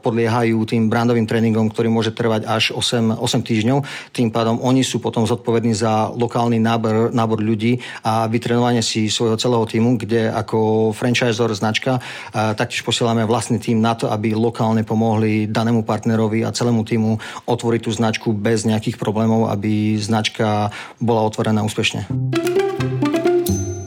podliehajú 0.00 0.56
tým 0.64 0.86
brandovým 0.86 1.26
tréningom, 1.26 1.68
ktorý 1.68 1.90
môže 1.90 2.14
trvať 2.14 2.46
až 2.46 2.64
8, 2.72 3.18
8 3.18 3.48
týždňov. 3.48 3.78
Tým 4.14 4.30
pádom 4.30 4.62
oni 4.62 4.86
sú 4.86 5.02
potom 5.02 5.26
zodpovední 5.26 5.74
za 5.74 6.08
lokálny 6.14 6.62
nábor, 6.62 7.10
nábor 7.10 7.42
ľudí 7.42 7.82
a 8.06 8.30
vytrenovanie 8.30 8.80
si 8.80 9.10
svojho 9.10 9.36
celého 9.36 9.64
týmu, 9.66 9.98
kde 9.98 10.30
ako 10.30 10.90
franchisor 10.94 11.50
značka 11.52 11.98
taktiež 12.32 12.86
posielame 12.86 13.26
vlastný 13.26 13.58
tým 13.58 13.82
na 13.82 13.98
to, 13.98 14.06
aby 14.08 14.32
lokálne 14.38 14.86
pomohli 14.86 15.50
danému 15.50 15.82
partnerovi 15.82 16.46
a 16.46 16.54
celému 16.54 16.86
týmu 16.86 17.17
otvoriť 17.46 17.80
tú 17.84 17.90
značku 17.94 18.28
bez 18.34 18.64
nejakých 18.64 18.96
problémov, 18.96 19.50
aby 19.50 19.96
značka 19.98 20.70
bola 20.98 21.26
otvorená 21.26 21.62
úspešne. 21.66 22.06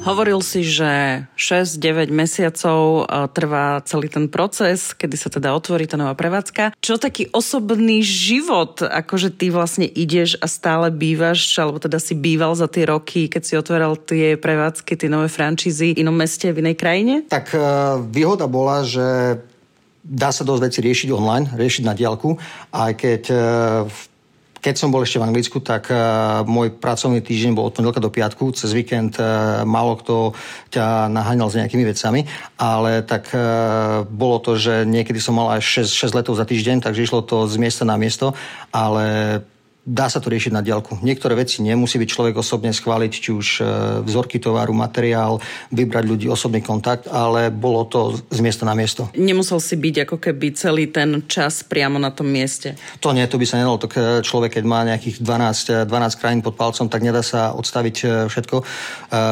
Hovoril 0.01 0.41
si, 0.41 0.65
že 0.65 1.23
6-9 1.37 2.09
mesiacov 2.09 3.05
e, 3.05 3.29
trvá 3.37 3.85
celý 3.85 4.09
ten 4.09 4.25
proces, 4.33 4.97
kedy 4.97 5.13
sa 5.13 5.29
teda 5.29 5.53
otvorí 5.53 5.85
tá 5.85 5.93
nová 5.93 6.17
prevádzka. 6.17 6.73
Čo 6.81 6.97
taký 6.97 7.29
osobný 7.29 8.01
život, 8.01 8.81
akože 8.81 9.29
ty 9.29 9.53
vlastne 9.53 9.85
ideš 9.85 10.41
a 10.41 10.49
stále 10.49 10.89
bývaš, 10.89 11.53
alebo 11.61 11.77
teda 11.77 12.01
si 12.01 12.17
býval 12.17 12.57
za 12.57 12.65
tie 12.65 12.89
roky, 12.89 13.29
keď 13.29 13.41
si 13.45 13.53
otváral 13.53 13.93
tie 13.93 14.41
prevádzky, 14.41 14.97
tie 14.97 15.05
nové 15.05 15.29
franšízy 15.29 15.93
v 15.93 16.01
inom 16.01 16.17
meste, 16.17 16.49
v 16.49 16.65
inej 16.65 16.81
krajine? 16.81 17.13
Tak 17.29 17.53
e, 17.53 17.61
výhoda 18.09 18.49
bola, 18.49 18.81
že 18.81 19.37
dá 20.01 20.33
sa 20.33 20.41
dosť 20.41 20.61
veci 20.65 20.79
riešiť 20.81 21.09
online, 21.13 21.45
riešiť 21.53 21.83
na 21.85 21.93
diálku, 21.93 22.35
aj 22.73 22.91
keď 22.97 23.21
e, 23.29 23.37
keď 24.61 24.75
som 24.77 24.93
bol 24.93 25.01
ešte 25.01 25.17
v 25.17 25.25
Anglicku, 25.25 25.57
tak 25.57 25.89
uh, 25.89 26.45
môj 26.45 26.77
pracovný 26.77 27.25
týždeň 27.25 27.57
bol 27.57 27.65
od 27.65 27.73
pondelka 27.73 27.97
do 27.97 28.13
piatku. 28.13 28.53
Cez 28.53 28.77
víkend 28.77 29.17
uh, 29.17 29.65
málo 29.65 29.97
kto 29.97 30.37
ťa 30.69 31.09
naháňal 31.09 31.49
s 31.49 31.57
nejakými 31.57 31.81
vecami, 31.81 32.29
ale 32.61 33.01
tak 33.01 33.33
bolo 34.05 34.37
to, 34.37 34.61
že 34.61 34.85
niekedy 34.85 35.17
som 35.17 35.41
mal 35.41 35.57
aj 35.57 35.65
6, 35.89 36.13
6 36.13 36.13
letov 36.13 36.37
za 36.37 36.45
týždeň, 36.45 36.85
takže 36.85 37.09
išlo 37.09 37.25
to 37.25 37.49
z 37.49 37.57
miesta 37.57 37.89
na 37.89 37.97
miesto, 37.97 38.37
ale 38.69 39.41
dá 39.81 40.05
sa 40.05 40.21
to 40.21 40.29
riešiť 40.29 40.53
na 40.53 40.61
diaľku. 40.61 41.01
Niektoré 41.01 41.33
veci 41.33 41.65
nemusí 41.65 41.97
byť 41.97 42.09
človek 42.09 42.35
osobne 42.37 42.69
schváliť, 42.69 43.11
či 43.11 43.29
už 43.33 43.47
e, 43.59 43.63
vzorky 44.05 44.37
tovaru, 44.37 44.77
materiál, 44.77 45.41
vybrať 45.73 46.05
ľudí, 46.05 46.27
osobný 46.29 46.61
kontakt, 46.61 47.09
ale 47.09 47.49
bolo 47.49 47.89
to 47.89 48.13
z 48.29 48.39
miesta 48.45 48.61
na 48.61 48.77
miesto. 48.77 49.09
Nemusel 49.17 49.57
si 49.57 49.73
byť 49.73 50.05
ako 50.05 50.17
keby 50.21 50.47
celý 50.53 50.85
ten 50.93 51.25
čas 51.25 51.65
priamo 51.65 51.97
na 51.97 52.13
tom 52.13 52.29
mieste? 52.29 52.77
To 53.01 53.09
nie, 53.09 53.25
to 53.25 53.41
by 53.41 53.45
sa 53.49 53.57
nedalo. 53.57 53.81
Tak 53.81 53.93
e, 53.97 54.01
človek, 54.21 54.61
keď 54.61 54.63
má 54.69 54.85
nejakých 54.85 55.17
12, 55.25 55.89
12 55.89 55.89
e, 55.89 56.17
krajín 56.21 56.41
pod 56.45 56.53
palcom, 56.53 56.85
tak 56.85 57.01
nedá 57.01 57.25
sa 57.25 57.57
odstaviť 57.57 58.29
všetko, 58.29 58.57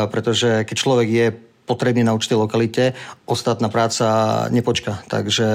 pretože 0.09 0.65
keď 0.65 0.75
človek 0.75 1.07
je 1.09 1.27
potrebný 1.69 2.01
na 2.01 2.17
určitej 2.17 2.41
lokalite, 2.41 2.97
ostatná 3.29 3.69
práca 3.69 4.49
nepočka. 4.49 5.05
Takže 5.05 5.47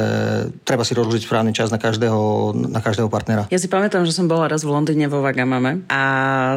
treba 0.62 0.86
si 0.86 0.94
rozložiť 0.94 1.26
správny 1.26 1.50
čas 1.50 1.74
na 1.74 1.82
každého, 1.82 2.54
na 2.54 2.78
každého 2.78 3.10
partnera. 3.10 3.50
Ja 3.50 3.58
si 3.58 3.66
pamätám, 3.66 4.06
že 4.06 4.14
som 4.14 4.30
bola 4.30 4.46
raz 4.46 4.62
v 4.62 4.70
Londýne 4.70 5.10
vo 5.10 5.18
Vagamame 5.18 5.82
a 5.90 6.02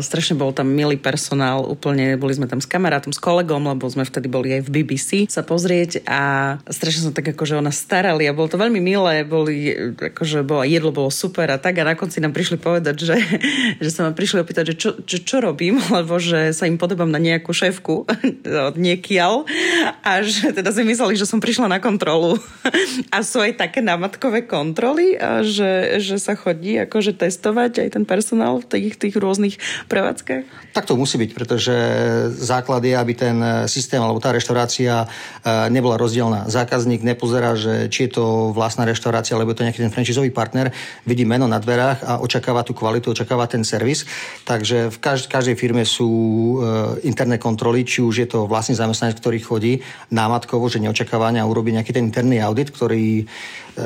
strašne 0.05 0.37
bol 0.37 0.53
tam 0.53 0.69
milý 0.69 1.01
personál, 1.01 1.65
úplne 1.65 2.13
boli 2.21 2.37
sme 2.37 2.45
tam 2.45 2.61
s 2.61 2.69
kamarátom, 2.69 3.09
s 3.09 3.17
kolegom, 3.17 3.65
lebo 3.65 3.89
sme 3.89 4.05
vtedy 4.05 4.29
boli 4.29 4.53
aj 4.53 4.69
v 4.69 4.73
BBC 4.77 5.25
sa 5.25 5.41
pozrieť 5.41 6.05
a 6.05 6.21
strašne 6.69 7.09
som 7.09 7.13
tak 7.15 7.33
akože 7.33 7.57
ona 7.57 7.73
starali 7.73 8.29
a 8.29 8.35
bolo 8.37 8.51
to 8.51 8.61
veľmi 8.61 8.77
milé, 8.77 9.25
boli, 9.25 9.73
akože 9.97 10.45
bolo, 10.45 10.61
jedlo 10.61 10.93
bolo 10.93 11.09
super 11.09 11.49
a 11.49 11.57
tak 11.57 11.81
a 11.81 11.87
na 11.87 11.97
konci 11.97 12.21
nám 12.21 12.37
prišli 12.37 12.61
povedať, 12.61 12.95
že, 13.01 13.17
že 13.83 13.89
sa 13.89 14.05
ma 14.05 14.13
prišli 14.13 14.43
opýtať, 14.45 14.73
že 14.73 14.75
čo, 14.77 14.89
čo, 15.01 15.17
čo 15.25 15.37
robím, 15.41 15.81
lebo 15.97 16.21
že 16.21 16.53
sa 16.53 16.69
im 16.69 16.77
podobám 16.77 17.09
na 17.09 17.17
nejakú 17.17 17.49
šéfku 17.55 18.05
od 18.69 18.75
niekiaľ 18.77 19.46
a 20.03 20.21
že 20.23 20.51
teda 20.51 20.69
si 20.75 20.83
mysleli, 20.83 21.15
že 21.15 21.27
som 21.27 21.39
prišla 21.39 21.71
na 21.71 21.79
kontrolu. 21.79 22.35
A 23.13 23.23
sú 23.23 23.39
aj 23.39 23.55
také 23.55 23.79
námatkové 23.79 24.43
kontroly, 24.43 25.15
že, 25.47 26.01
že 26.03 26.19
sa 26.19 26.35
chodí 26.35 26.75
akože 26.83 27.15
testovať 27.15 27.87
aj 27.87 27.89
ten 27.95 28.03
personál 28.03 28.59
v 28.59 28.65
tých, 28.67 28.95
tých 28.99 29.15
rôznych 29.15 29.55
prevádzkach? 29.87 30.75
Tak 30.75 30.85
to 30.85 30.99
musí 30.99 31.17
byť, 31.17 31.31
pretože 31.33 31.75
základ 32.37 32.83
je, 32.83 32.93
aby 32.93 33.13
ten 33.17 33.37
systém 33.65 33.97
alebo 33.97 34.21
tá 34.21 34.35
reštaurácia 34.35 35.03
e, 35.03 35.07
nebola 35.73 35.97
rozdielna. 35.97 36.51
Zákazník 36.51 37.01
nepozerá, 37.01 37.57
že 37.57 37.89
či 37.89 38.05
je 38.07 38.19
to 38.19 38.25
vlastná 38.53 38.85
reštaurácia, 38.85 39.33
alebo 39.33 39.55
je 39.55 39.57
to 39.57 39.65
nejaký 39.65 39.81
ten 39.81 39.93
franchisový 39.93 40.29
partner, 40.29 40.69
vidí 41.07 41.25
meno 41.25 41.49
na 41.49 41.57
dverách 41.57 42.03
a 42.03 42.13
očakáva 42.21 42.61
tú 42.61 42.77
kvalitu, 42.77 43.09
očakáva 43.09 43.49
ten 43.49 43.65
servis. 43.65 44.05
Takže 44.45 44.93
v 44.93 44.97
každej 45.01 45.55
firme 45.57 45.81
sú 45.87 46.09
e, 46.09 46.55
interné 47.09 47.41
kontroly, 47.41 47.81
či 47.87 48.03
už 48.03 48.15
je 48.21 48.27
to 48.29 48.45
vlastný 48.45 48.77
zamestnanec, 48.77 49.17
ktorý 49.17 49.36
chodí 49.43 49.73
námatkovo, 50.11 50.69
že 50.69 50.81
neočakávania 50.81 51.47
urobí 51.47 51.75
nejaký 51.75 51.93
ten 51.93 52.09
interný 52.09 52.41
audit, 52.41 52.71
ktorý 52.71 53.27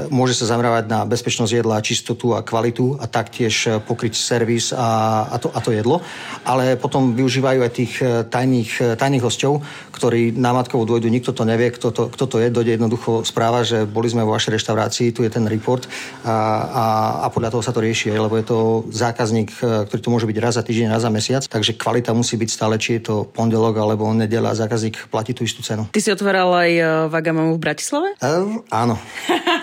môže 0.08 0.38
sa 0.40 0.48
zamerávať 0.48 0.88
na 0.88 1.04
bezpečnosť 1.04 1.52
jedla, 1.52 1.84
čistotu 1.84 2.32
a 2.32 2.44
kvalitu 2.44 2.96
a 2.96 3.06
taktiež 3.12 3.68
e, 3.68 3.70
pokryť 3.84 4.14
servis 4.16 4.72
a, 4.72 5.28
a, 5.28 5.36
to, 5.36 5.52
a 5.52 5.60
to 5.60 5.76
jedlo. 5.76 6.00
Ale 6.48 6.80
potom 6.80 7.12
využívajú 7.12 7.60
aj 7.60 7.72
tých 7.76 7.94
e, 8.00 8.24
tajných, 8.24 8.96
tajných 8.96 9.24
hostov, 9.24 9.60
ktorí 9.92 10.32
námatkovo 10.32 10.88
dôjdu, 10.88 11.12
nikto 11.12 11.36
to 11.36 11.44
nevie, 11.44 11.70
kto 11.76 11.92
to, 11.92 12.04
kto 12.08 12.26
to 12.26 12.38
je, 12.40 12.48
dojde 12.48 12.80
jednoducho 12.80 13.28
správa, 13.28 13.68
že 13.68 13.84
boli 13.84 14.08
sme 14.08 14.24
vo 14.24 14.34
vašej 14.34 14.56
reštaurácii, 14.56 15.12
tu 15.12 15.28
je 15.28 15.32
ten 15.32 15.44
report 15.46 15.86
a, 16.24 16.32
a, 16.32 16.86
a 17.24 17.28
podľa 17.30 17.52
toho 17.54 17.64
sa 17.64 17.76
to 17.76 17.84
rieši, 17.84 18.16
lebo 18.16 18.40
je 18.40 18.46
to 18.48 18.60
zákazník, 18.90 19.52
ktorý 19.60 20.00
to 20.02 20.14
môže 20.14 20.28
byť 20.28 20.38
raz 20.40 20.56
za 20.56 20.64
týždeň, 20.64 20.88
raz 20.88 21.04
za 21.04 21.12
mesiac, 21.12 21.44
takže 21.46 21.76
kvalita 21.76 22.16
musí 22.16 22.40
byť 22.40 22.50
stále, 22.50 22.76
či 22.80 22.98
je 22.98 23.12
to 23.12 23.16
pondelok 23.28 23.78
alebo 23.78 24.08
nedela 24.16 24.56
zákazník 24.56 25.12
platí 25.12 25.36
tú 25.36 25.44
istú 25.44 25.62
cenu. 25.62 25.86
Ty 25.92 26.00
si 26.00 26.10
otváral 26.10 26.50
aj 26.50 26.72
Vagamamu 27.12 27.60
v 27.60 27.62
Bratislave? 27.62 28.16
Uh, 28.24 28.64
áno. 28.72 28.96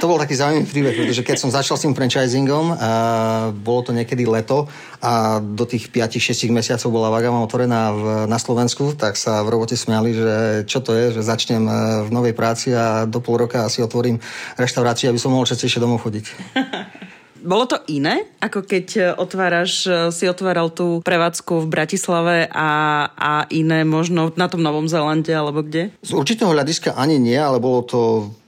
to 0.00 0.06
bol 0.08 0.20
taký 0.20 0.36
zaujímavý 0.36 0.66
príbeh, 0.68 0.94
pretože 0.94 1.22
keď 1.24 1.36
som 1.40 1.50
začal 1.50 1.80
s 1.80 1.84
tým 1.86 1.94
franchisingom, 1.96 2.76
a 2.76 2.90
bolo 3.52 3.80
to 3.86 3.92
niekedy 3.96 4.28
leto 4.28 4.68
a 5.00 5.38
do 5.40 5.64
tých 5.64 5.88
5-6 5.88 6.50
mesiacov 6.52 6.88
bola 6.92 7.12
Vagama 7.12 7.44
otvorená 7.44 7.80
v, 7.92 8.02
na 8.28 8.38
Slovensku, 8.40 8.96
tak 8.98 9.16
sa 9.16 9.40
v 9.44 9.52
robote 9.52 9.78
smiali, 9.78 10.12
že 10.12 10.34
čo 10.68 10.82
to 10.82 10.92
je, 10.92 11.20
že 11.20 11.26
začnem 11.26 11.64
e, 11.64 11.72
v 12.06 12.10
novej 12.10 12.34
práci 12.34 12.74
a 12.74 13.06
do 13.06 13.22
pol 13.22 13.46
roka 13.46 13.64
si 13.70 13.80
otvorím 13.80 14.20
reštauráciu, 14.58 15.12
aby 15.12 15.20
som 15.20 15.32
mohol 15.32 15.48
častejšie 15.48 15.78
domov 15.78 16.04
chodiť. 16.04 16.26
Bolo 17.46 17.70
to 17.70 17.78
iné, 17.86 18.26
ako 18.42 18.66
keď 18.66 18.86
e, 18.98 19.02
otváraš, 19.14 19.86
e, 19.86 20.10
si 20.10 20.26
otváral 20.26 20.74
tú 20.74 20.98
prevádzku 21.06 21.62
v 21.62 21.70
Bratislave 21.70 22.50
a, 22.50 22.70
a 23.14 23.32
iné 23.54 23.86
možno 23.86 24.34
na 24.34 24.50
tom 24.50 24.66
Novom 24.66 24.90
Zelande 24.90 25.30
alebo 25.30 25.62
kde? 25.62 25.94
Z 26.02 26.10
určitého 26.10 26.50
hľadiska 26.50 26.98
ani 26.98 27.22
nie, 27.22 27.38
ale 27.38 27.62
bolo 27.62 27.86
to 27.86 28.00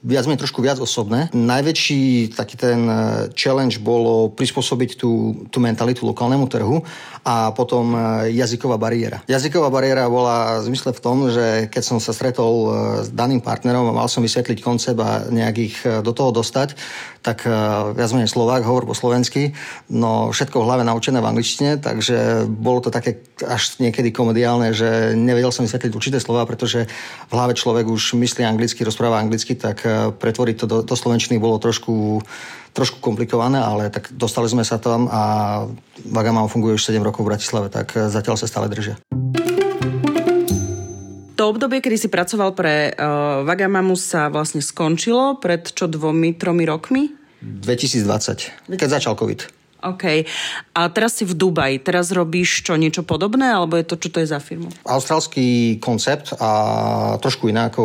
viac 0.03 0.27
menej 0.27 0.43
trošku 0.43 0.59
viac 0.59 0.83
osobné. 0.83 1.31
Najväčší 1.31 2.35
taký 2.35 2.59
ten 2.59 2.91
e, 2.91 2.95
challenge 3.39 3.79
bolo 3.79 4.35
prispôsobiť 4.35 4.99
tú, 4.99 5.47
tú 5.47 5.63
mentalitu 5.63 6.03
lokálnemu 6.03 6.51
trhu 6.51 6.83
a 7.23 7.55
potom 7.55 7.95
jazyková 8.27 8.75
bariéra. 8.75 9.23
Jazyková 9.31 9.71
bariéra 9.71 10.11
bola 10.11 10.59
v 10.59 10.71
zmysle 10.71 10.91
v 10.91 11.03
tom, 11.03 11.17
že 11.31 11.71
keď 11.71 11.83
som 11.83 11.97
sa 11.99 12.15
stretol 12.15 12.71
s 13.03 13.11
daným 13.11 13.43
partnerom 13.43 13.91
a 13.91 13.95
mal 13.95 14.07
som 14.07 14.23
vysvetliť 14.23 14.59
koncept 14.63 14.97
a 14.97 15.27
nejak 15.27 15.55
ich 15.59 15.77
do 15.83 16.15
toho 16.15 16.31
dostať, 16.31 16.79
tak 17.19 17.43
viac 17.93 18.11
menej 18.15 18.31
Slovák 18.31 18.63
hovor 18.63 18.88
po 18.89 18.97
slovensky, 18.97 19.53
no 19.93 20.33
všetko 20.33 20.57
v 20.57 20.65
hlave 20.65 20.81
naučené 20.81 21.21
v 21.21 21.29
angličtine, 21.29 21.77
takže 21.77 22.49
bolo 22.49 22.81
to 22.81 22.89
také 22.89 23.21
až 23.45 23.77
niekedy 23.77 24.09
komediálne, 24.09 24.73
že 24.73 25.13
nevedel 25.13 25.53
som 25.53 25.61
vysvetliť 25.69 25.93
určité 25.93 26.17
slova, 26.17 26.49
pretože 26.49 26.89
v 27.29 27.33
hlave 27.37 27.53
človek 27.53 27.85
už 27.85 28.17
myslí 28.17 28.41
anglicky, 28.41 28.81
rozpráva 28.81 29.21
anglicky, 29.21 29.53
tak 29.53 29.85
eh, 29.85 30.09
pretvoriť 30.09 30.55
to 30.57 30.65
do, 30.65 30.77
do 30.81 30.95
slovenčiny 30.97 31.37
bolo 31.37 31.61
trošku 31.61 32.25
trošku 32.69 33.01
komplikované, 33.01 33.57
ale 33.57 33.89
tak 33.89 34.13
dostali 34.13 34.45
sme 34.45 34.61
sa 34.61 34.77
tam 34.77 35.09
a 35.09 35.21
Vagamam 36.05 36.47
funguje 36.47 36.77
už 36.77 36.85
7 36.85 37.01
rokov 37.01 37.25
v 37.25 37.35
Bratislave, 37.35 37.67
tak 37.69 37.93
eh, 37.93 38.09
zatiaľ 38.09 38.37
sa 38.39 38.49
stále 38.49 38.71
držia. 38.71 38.97
To 41.39 41.55
obdobie, 41.55 41.79
kedy 41.79 41.95
si 41.95 42.09
pracoval 42.11 42.51
pre 42.51 42.91
uh, 42.91 43.47
Vagamamu 43.47 43.95
sa 43.95 44.27
vlastne 44.27 44.59
skončilo 44.59 45.39
pred 45.39 45.71
čo 45.71 45.87
dvomi, 45.87 46.35
tromi 46.35 46.67
rokmi? 46.67 47.15
2020, 47.41 48.75
keď 48.75 48.89
začal 48.89 49.15
COVID. 49.15 49.59
OK. 49.79 50.27
A 50.75 50.81
teraz 50.91 51.15
si 51.15 51.23
v 51.23 51.31
Dubaji. 51.39 51.79
Teraz 51.79 52.11
robíš 52.11 52.67
čo, 52.67 52.75
niečo 52.75 53.07
podobné? 53.07 53.47
Alebo 53.47 53.79
je 53.79 53.87
to, 53.87 53.95
čo 53.95 54.11
to 54.11 54.19
je 54.19 54.27
za 54.27 54.39
firmu? 54.43 54.67
Austrálsky 54.83 55.79
koncept 55.79 56.35
a 56.35 56.51
trošku 57.15 57.47
iná 57.47 57.71
ako 57.71 57.83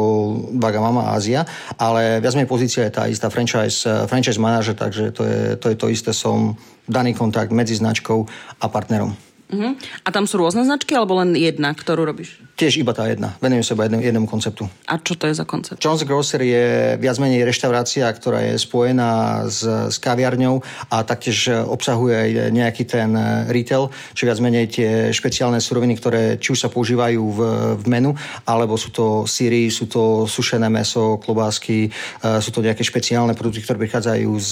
Bagamama 0.59 1.15
Ázia, 1.15 1.47
ale 1.79 2.19
viac 2.19 2.35
menej 2.35 2.51
pozícia 2.51 2.83
je 2.83 2.93
tá 2.99 3.07
istá 3.07 3.31
franchise, 3.31 3.87
franchise 4.11 4.43
manažer, 4.43 4.75
takže 4.75 5.15
to 5.15 5.23
je, 5.23 5.41
to 5.55 5.67
je 5.71 5.77
to 5.79 5.87
isté. 5.87 6.11
Som 6.11 6.59
daný 6.91 7.15
kontakt 7.15 7.55
medzi 7.55 7.79
značkou 7.79 8.27
a 8.59 8.67
partnerom. 8.67 9.15
Uh-huh. 9.55 9.77
A 10.03 10.09
tam 10.11 10.27
sú 10.27 10.41
rôzne 10.41 10.67
značky 10.67 10.97
alebo 10.99 11.21
len 11.21 11.39
jedna, 11.39 11.71
ktorú 11.77 12.03
robíš? 12.03 12.43
Tiež 12.55 12.79
iba 12.79 12.95
tá 12.95 13.11
jedna. 13.11 13.35
Venujem 13.43 13.67
sa 13.67 13.75
iba 13.75 13.91
jednému, 13.91 14.03
jednému 14.07 14.29
konceptu. 14.31 14.71
A 14.87 15.03
čo 15.03 15.19
to 15.19 15.27
je 15.27 15.35
za 15.35 15.43
koncept? 15.43 15.83
John's 15.83 16.07
Grocery 16.07 16.55
je 16.55 16.67
viac 17.03 17.19
menej 17.19 17.43
reštaurácia, 17.43 18.07
ktorá 18.07 18.47
je 18.47 18.63
spojená 18.63 19.43
s, 19.51 19.67
s 19.67 19.99
kaviarňou 19.99 20.63
a 20.87 21.03
taktiež 21.03 21.51
obsahuje 21.51 22.15
aj 22.15 22.31
nejaký 22.55 22.87
ten 22.87 23.11
retail, 23.51 23.91
či 24.15 24.31
viac 24.31 24.39
menej 24.39 24.71
tie 24.71 24.91
špeciálne 25.11 25.59
suroviny, 25.59 25.99
ktoré 25.99 26.23
či 26.39 26.55
už 26.55 26.63
sa 26.63 26.71
používajú 26.71 27.23
v, 27.27 27.41
v 27.75 27.85
menu, 27.91 28.15
alebo 28.47 28.79
sú 28.79 28.95
to 28.95 29.27
síry, 29.27 29.67
sú 29.67 29.91
to 29.91 30.31
sušené 30.31 30.71
meso, 30.71 31.19
klobásky, 31.19 31.91
e, 31.91 32.39
sú 32.39 32.55
to 32.55 32.63
nejaké 32.63 32.87
špeciálne 32.87 33.35
produkty, 33.35 33.67
ktoré 33.67 33.83
prichádzajú 33.83 34.31
z 34.39 34.51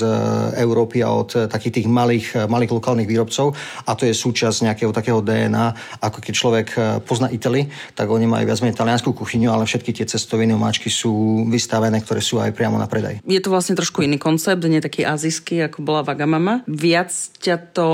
Európy 0.58 1.06
a 1.06 1.14
od 1.14 1.46
takých 1.46 1.78
tých 1.78 1.86
malých, 1.86 2.50
malých 2.50 2.74
lokálnych 2.74 3.06
výrobcov 3.06 3.54
a 3.86 3.94
to 3.94 4.10
je 4.10 4.14
súčasť 4.16 4.66
nejakého 4.66 4.90
takého 4.90 5.22
DNA, 5.22 6.02
ako 6.02 6.18
keď 6.18 6.32
človek 6.34 6.68
e, 6.74 6.80
pozná 7.06 7.30
Italy, 7.30 7.70
tak 7.92 8.08
oni 8.08 8.26
majú 8.28 8.44
viac 8.48 8.60
menej 8.64 8.76
taliansku 8.76 9.12
kuchyňu, 9.12 9.52
ale 9.52 9.68
všetky 9.68 9.92
tie 9.92 10.06
cestoviny 10.08 10.56
omáčky 10.56 10.88
sú 10.88 11.44
vystavené, 11.48 12.00
ktoré 12.00 12.24
sú 12.24 12.40
aj 12.40 12.52
priamo 12.56 12.80
na 12.80 12.88
predaj. 12.88 13.20
Je 13.24 13.40
to 13.40 13.52
vlastne 13.52 13.76
trošku 13.76 14.04
iný 14.04 14.16
koncept, 14.16 14.64
nie 14.64 14.82
taký 14.82 15.04
azijský, 15.04 15.68
ako 15.68 15.84
bola 15.84 16.00
Vagamama. 16.02 16.64
Viac 16.66 17.12
ťa 17.40 17.56
to 17.76 17.88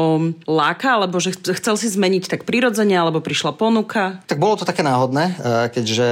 láka, 0.46 0.98
alebo 0.98 1.18
že 1.18 1.34
chcel 1.34 1.74
si 1.74 1.88
zmeniť 1.90 2.30
tak 2.30 2.42
prirodzene, 2.46 2.94
alebo 2.94 3.22
prišla 3.22 3.54
ponuka? 3.58 4.22
Tak 4.30 4.40
bolo 4.40 4.58
to 4.58 4.68
také 4.68 4.86
náhodné, 4.86 5.24
eh, 5.34 5.66
keďže 5.74 6.08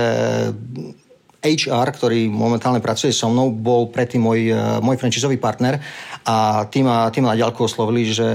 HR, 1.47 1.89
ktorý 1.95 2.27
momentálne 2.27 2.83
pracuje 2.83 3.15
so 3.15 3.31
mnou, 3.31 3.55
bol 3.55 3.87
predtým 3.95 4.19
môj, 4.19 4.41
eh, 4.51 4.57
môj 4.83 4.99
franchisový 4.99 5.39
partner 5.39 5.79
a 6.27 6.67
tým 6.67 6.91
ma, 6.91 7.07
tým 7.15 7.23
ma 7.23 7.39
na 7.39 7.41
ďalku 7.41 7.63
oslovili, 7.63 8.11
že 8.11 8.27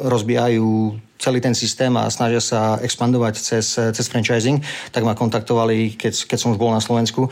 rozbijajú 0.00 0.96
celý 1.22 1.38
ten 1.38 1.54
systém 1.54 1.94
a 1.94 2.10
snažia 2.10 2.42
sa 2.42 2.82
expandovať 2.82 3.34
cez, 3.38 3.78
cez 3.78 4.06
franchising, 4.10 4.58
tak 4.90 5.06
ma 5.06 5.14
kontaktovali, 5.14 5.94
keď, 5.94 6.26
keď 6.26 6.38
som 6.42 6.50
už 6.50 6.58
bol 6.58 6.74
na 6.74 6.82
Slovensku, 6.82 7.30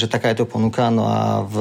že 0.00 0.08
taká 0.08 0.32
je 0.32 0.40
to 0.40 0.46
ponuka. 0.48 0.88
No 0.88 1.04
a 1.04 1.44
v 1.44 1.56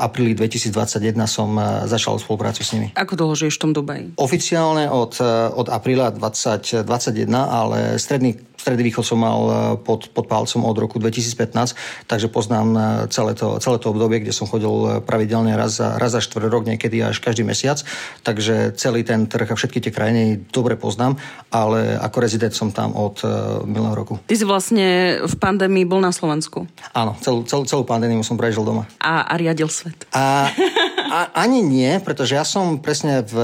apríli 0.00 0.32
2021 0.32 1.12
som 1.28 1.52
začal 1.84 2.16
spoluprácu 2.16 2.64
s 2.64 2.72
nimi. 2.72 2.88
Ako 2.96 3.20
dlho 3.20 3.36
žiješ 3.36 3.60
v 3.60 3.62
tom 3.68 3.72
Dubaji? 3.76 4.06
Oficiálne 4.16 4.88
od, 4.88 5.20
od 5.52 5.68
apríla 5.68 6.08
2021, 6.16 6.88
ale 7.36 8.00
stredný 8.00 8.40
Stredný 8.60 8.92
východ 8.92 9.04
som 9.04 9.18
mal 9.24 9.40
pod, 9.80 10.12
pod 10.12 10.28
palcom 10.28 10.68
od 10.68 10.76
roku 10.76 11.00
2015, 11.00 12.04
takže 12.04 12.28
poznám 12.28 12.76
celé 13.08 13.32
to, 13.32 13.56
celé 13.56 13.80
to 13.80 13.88
obdobie, 13.88 14.20
kde 14.20 14.36
som 14.36 14.44
chodil 14.44 15.00
pravidelne 15.08 15.56
raz 15.56 15.80
za, 15.80 15.96
raz 15.96 16.12
za 16.12 16.20
štvrt 16.20 16.52
rok, 16.52 16.68
niekedy 16.68 17.00
až 17.00 17.24
každý 17.24 17.40
mesiac, 17.40 17.80
takže 18.20 18.76
celý 18.76 19.00
ten 19.00 19.24
trh 19.24 19.48
a 19.48 19.56
všetky 19.56 19.80
tie 19.80 19.92
krajiny 19.94 20.44
dobre 20.52 20.76
poznám 20.76 21.16
ale 21.50 21.98
ako 21.98 22.16
rezident 22.22 22.54
som 22.54 22.70
tam 22.70 22.94
od 22.94 23.22
minulého 23.66 23.94
roku. 23.94 24.14
Ty 24.26 24.34
si 24.38 24.46
vlastne 24.46 25.18
v 25.18 25.34
pandémii 25.34 25.82
bol 25.82 25.98
na 25.98 26.14
Slovensku. 26.14 26.64
Áno, 26.94 27.18
celú, 27.18 27.42
celú, 27.42 27.66
celú 27.66 27.82
pandémiu 27.82 28.22
som 28.22 28.38
prežil 28.38 28.62
doma. 28.62 28.86
A, 29.02 29.26
a 29.26 29.34
riadil 29.34 29.66
svet. 29.66 30.06
A, 30.14 30.46
a, 31.10 31.34
ani 31.34 31.60
nie, 31.66 31.98
pretože 31.98 32.38
ja 32.38 32.46
som 32.46 32.78
presne 32.78 33.26
v, 33.26 33.34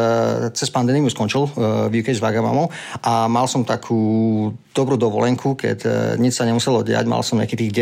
cez 0.54 0.70
pandémiu 0.70 1.10
skončil 1.10 1.50
uh, 1.50 1.90
v 1.90 2.00
UK 2.00 2.14
s 2.14 2.22
Vagamamou 2.22 2.70
a 3.02 3.26
mal 3.26 3.50
som 3.50 3.66
takú 3.66 4.54
dobrú 4.70 4.94
dovolenku, 4.94 5.58
keď 5.58 5.78
uh, 5.82 5.92
nič 6.14 6.38
sa 6.38 6.46
nemuselo 6.46 6.86
diať, 6.86 7.10
mal 7.10 7.26
som 7.26 7.42
nejakých 7.42 7.66
tých 7.66 7.72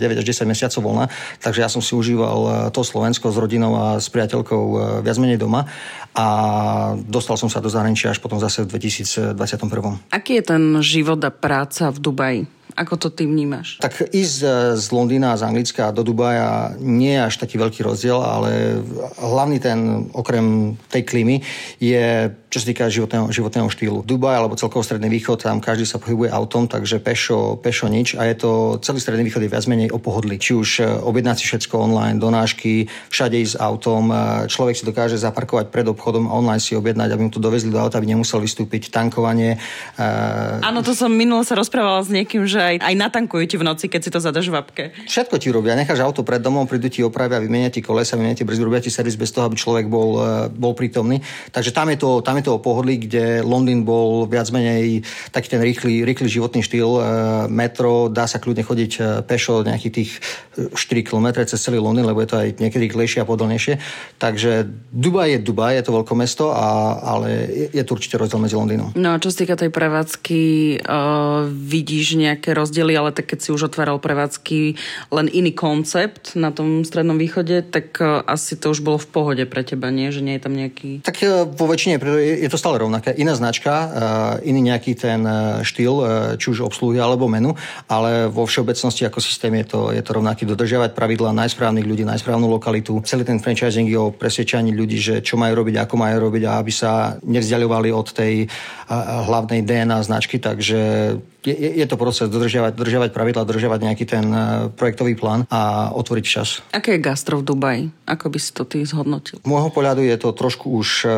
9 0.00 0.20
až 0.20 0.24
10 0.24 0.48
mesiacov 0.48 0.80
voľna, 0.80 1.06
takže 1.44 1.60
ja 1.60 1.68
som 1.68 1.84
si 1.84 1.92
užíval 1.92 2.72
to 2.72 2.80
Slovensko 2.80 3.28
s 3.28 3.36
rodinou 3.36 3.76
a 3.76 4.00
s 4.00 4.08
priateľkou 4.08 4.64
viac 5.04 5.16
menej 5.20 5.36
doma 5.36 5.68
a 6.16 6.26
dostal 6.96 7.36
som 7.36 7.52
sa 7.52 7.60
do 7.60 7.68
zahraničia 7.68 8.10
až 8.10 8.18
potom 8.18 8.40
zase 8.40 8.64
v 8.64 8.74
2021. 8.74 9.36
Aký 10.10 10.40
je 10.40 10.44
ten 10.48 10.64
život 10.80 11.20
a 11.20 11.30
práca 11.30 11.92
v 11.92 11.98
Dubaji? 12.00 12.57
Ako 12.78 12.94
to 12.94 13.10
ty 13.10 13.26
vnímaš? 13.26 13.82
Tak 13.82 14.14
ísť 14.14 14.38
e, 14.46 14.48
z 14.78 14.86
Londýna, 14.94 15.34
z 15.34 15.42
Anglicka 15.42 15.90
do 15.90 16.06
Dubaja 16.06 16.78
nie 16.78 17.18
je 17.18 17.26
až 17.26 17.34
taký 17.42 17.58
veľký 17.58 17.82
rozdiel, 17.82 18.22
ale 18.22 18.78
hlavný 19.18 19.58
ten, 19.58 20.06
okrem 20.14 20.78
tej 20.86 21.02
klímy, 21.02 21.42
je 21.82 22.30
čo 22.48 22.64
sa 22.64 22.66
týka 22.72 22.88
životného, 22.88 23.28
životného 23.28 23.68
štýlu. 23.68 24.00
Dubaj 24.08 24.40
alebo 24.40 24.56
celkovo 24.56 24.80
Stredný 24.80 25.12
východ, 25.12 25.44
tam 25.44 25.60
každý 25.60 25.84
sa 25.84 26.00
pohybuje 26.00 26.32
autom, 26.32 26.64
takže 26.64 26.96
pešo, 26.96 27.60
pešo 27.60 27.92
nič 27.92 28.16
a 28.16 28.24
je 28.24 28.34
to, 28.40 28.50
celý 28.80 29.04
Stredný 29.04 29.28
východ 29.28 29.44
je 29.44 29.52
viac 29.52 29.68
menej 29.68 29.92
o 29.92 30.00
pohodli. 30.00 30.40
Či 30.40 30.52
už 30.56 30.68
e, 30.80 30.82
objednať 30.88 31.36
si 31.36 31.44
všetko 31.44 31.76
online, 31.76 32.16
donášky, 32.16 32.88
všade 33.12 33.36
ísť 33.36 33.60
autom, 33.60 34.08
e, 34.08 34.14
človek 34.48 34.80
si 34.80 34.88
dokáže 34.88 35.20
zaparkovať 35.20 35.68
pred 35.68 35.84
obchodom 35.92 36.24
a 36.24 36.32
online 36.32 36.62
si 36.62 36.72
objednať, 36.72 37.12
aby 37.12 37.22
mu 37.28 37.32
to 37.32 37.36
dovezli 37.36 37.68
do 37.68 37.76
auta, 37.76 38.00
aby 38.00 38.16
nemusel 38.16 38.40
vystúpiť, 38.40 38.88
tankovanie. 38.88 39.60
Áno, 40.64 40.80
to 40.80 40.96
som 40.96 41.12
minulo 41.12 41.44
sa 41.44 41.52
rozprávala 41.52 42.00
s 42.00 42.08
niekým, 42.08 42.48
že 42.48 42.64
aj, 42.68 42.76
aj 42.84 42.94
natankujú 42.94 43.44
ti 43.48 43.56
v 43.56 43.64
noci, 43.64 43.86
keď 43.88 44.00
si 44.04 44.10
to 44.12 44.20
zadaš 44.20 44.52
v 44.52 44.56
apke. 44.60 44.84
Všetko 45.08 45.36
ti 45.40 45.48
robia. 45.48 45.78
Necháš 45.78 46.04
auto 46.04 46.20
pred 46.20 46.42
domom, 46.42 46.68
prídu 46.68 46.92
ti 46.92 47.00
opravia, 47.00 47.40
vymenia 47.40 47.72
ti 47.72 47.80
kolesa, 47.80 48.20
vymenia 48.20 48.36
ti 48.36 48.44
brzdy, 48.44 48.62
robia 48.62 48.84
ti 48.84 48.92
servis 48.92 49.16
bez 49.16 49.32
toho, 49.32 49.48
aby 49.48 49.56
človek 49.56 49.88
bol, 49.88 50.20
e, 50.20 50.52
bol 50.52 50.76
prítomný. 50.76 51.24
Takže 51.50 51.72
tam 51.72 51.88
je, 51.88 51.96
to, 51.96 52.20
tam 52.20 52.36
je 52.36 52.44
to 52.44 52.56
o 52.56 52.62
pohodlí, 52.62 53.08
kde 53.08 53.40
Londýn 53.40 53.88
bol 53.88 54.28
viac 54.28 54.52
menej 54.52 55.02
taký 55.32 55.48
ten 55.48 55.64
rýchly, 55.64 56.04
rýchly 56.04 56.28
životný 56.28 56.60
štýl. 56.60 56.90
E, 56.98 57.02
metro, 57.48 58.12
dá 58.12 58.28
sa 58.28 58.36
kľudne 58.36 58.62
chodiť 58.66 58.92
e, 58.98 59.00
pešo 59.24 59.64
nejakých 59.64 59.94
tých 59.94 60.10
4 60.74 60.76
km 61.06 61.40
cez 61.46 61.58
celý 61.58 61.80
Londýn, 61.80 62.04
lebo 62.04 62.20
je 62.20 62.28
to 62.28 62.36
aj 62.36 62.48
niekedy 62.58 62.90
rýchlejšie 62.90 63.22
a 63.22 63.28
podlnejšie. 63.28 63.78
Takže 64.18 64.66
Dubaj 64.90 65.28
je 65.34 65.38
Dubaj, 65.38 65.72
je 65.78 65.84
to 65.86 65.92
mesto, 66.18 66.50
a, 66.50 66.98
ale 66.98 67.46
je, 67.46 67.66
je 67.78 67.82
to 67.86 67.94
určite 67.94 68.18
rozdiel 68.18 68.42
medzi 68.42 68.58
Londýnom. 68.58 68.90
No 68.98 69.14
a 69.14 69.22
čo 69.22 69.30
sa 69.30 69.46
týka 69.46 69.54
tej 69.54 69.70
prevádzky, 69.70 70.42
uh, 70.82 71.46
vidíš 71.46 72.18
nejaké 72.18 72.50
rozdiely, 72.58 72.98
ale 72.98 73.14
tak 73.14 73.30
keď 73.30 73.38
si 73.38 73.48
už 73.54 73.70
otváral 73.70 74.02
prevádzky 74.02 74.74
len 75.14 75.26
iný 75.30 75.54
koncept 75.54 76.34
na 76.34 76.50
tom 76.50 76.82
strednom 76.82 77.14
východe, 77.14 77.62
tak 77.62 78.02
e, 78.02 78.26
asi 78.26 78.58
to 78.58 78.74
už 78.74 78.82
bolo 78.82 78.98
v 78.98 79.08
pohode 79.08 79.44
pre 79.46 79.62
teba, 79.62 79.94
nie? 79.94 80.10
Že 80.10 80.20
nie 80.26 80.34
je 80.36 80.42
tam 80.42 80.54
nejaký... 80.58 80.90
Tak 81.06 81.16
e, 81.22 81.46
vo 81.46 81.66
väčšine 81.70 82.02
je 82.42 82.48
to 82.50 82.58
stále 82.58 82.82
rovnaké. 82.82 83.14
Iná 83.14 83.38
značka, 83.38 83.90
iný 84.42 84.74
nejaký 84.74 84.98
ten 84.98 85.22
štýl, 85.62 85.94
či 86.40 86.46
už 86.50 86.66
obsluhy 86.66 86.98
alebo 86.98 87.30
menu, 87.30 87.54
ale 87.86 88.26
vo 88.26 88.48
všeobecnosti 88.48 89.06
ako 89.06 89.22
systém 89.22 89.54
je 89.62 89.66
to, 89.68 89.80
je 89.94 90.02
to 90.02 90.10
rovnaký. 90.16 90.48
Dodržiavať 90.48 90.96
pravidla 90.96 91.36
najsprávnych 91.36 91.86
ľudí, 91.86 92.02
najsprávnu 92.08 92.48
lokalitu. 92.48 93.00
Celý 93.04 93.22
ten 93.22 93.38
franchising 93.38 93.86
je 93.86 93.98
o 93.98 94.14
presvedčaní 94.14 94.74
ľudí, 94.74 94.98
že 94.98 95.14
čo 95.20 95.38
majú 95.38 95.62
robiť, 95.62 95.84
ako 95.84 95.94
majú 95.94 96.16
robiť 96.30 96.42
a 96.48 96.58
aby 96.58 96.72
sa 96.72 97.20
nevzdialovali 97.22 97.92
od 97.92 98.08
tej 98.10 98.48
hlavnej 99.28 99.62
DNA 99.62 99.98
značky, 100.02 100.40
takže 100.40 101.12
je, 101.46 101.54
je 101.54 101.86
to 101.86 101.94
proces 101.94 102.26
dodržiavať, 102.26 102.74
dodržiavať 102.74 103.10
pravidla, 103.14 103.46
dodržiavať 103.46 103.80
nejaký 103.86 104.04
ten 104.04 104.26
e, 104.26 104.40
projektový 104.74 105.14
plán 105.14 105.46
a 105.48 105.90
otvoriť 105.94 106.24
čas. 106.26 106.60
Aké 106.74 106.98
je 106.98 107.04
gastro 107.04 107.38
v 107.38 107.46
Dubaji? 107.46 107.84
Ako 108.10 108.32
by 108.32 108.38
si 108.42 108.50
to 108.50 108.66
ty 108.66 108.82
zhodnotil? 108.82 109.38
Môjho 109.46 109.70
pohľadu 109.70 110.02
je 110.02 110.16
to 110.18 110.34
trošku 110.34 110.72
už 110.80 111.04
uh, 111.04 111.12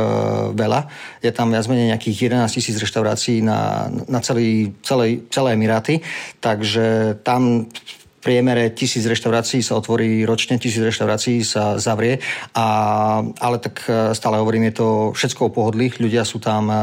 veľa. 0.52 0.90
Je 1.22 1.30
tam 1.30 1.54
viac 1.54 1.64
menej 1.70 1.94
nejakých 1.94 2.34
11 2.34 2.50
tisíc 2.50 2.76
reštaurácií 2.76 3.40
na, 3.40 3.88
na 4.10 4.18
celý, 4.20 4.74
celé, 4.82 5.22
celé 5.30 5.54
Emiráty, 5.54 6.02
takže 6.42 7.16
tam 7.22 7.70
priemere 8.20 8.70
tisíc 8.76 9.02
reštaurácií 9.08 9.64
sa 9.64 9.80
otvorí 9.80 10.22
ročne, 10.28 10.60
tisíc 10.60 10.80
reštaurácií 10.80 11.40
sa 11.40 11.80
zavrie, 11.80 12.20
a, 12.52 12.66
ale 13.24 13.56
tak 13.58 13.82
e, 13.88 14.12
stále 14.12 14.36
hovorím, 14.38 14.68
je 14.70 14.74
to 14.76 14.88
všetko 15.16 15.48
o 15.48 15.54
pohodlých, 15.54 15.98
ľudia 15.98 16.22
sú 16.28 16.38
tam 16.38 16.68
e, 16.68 16.76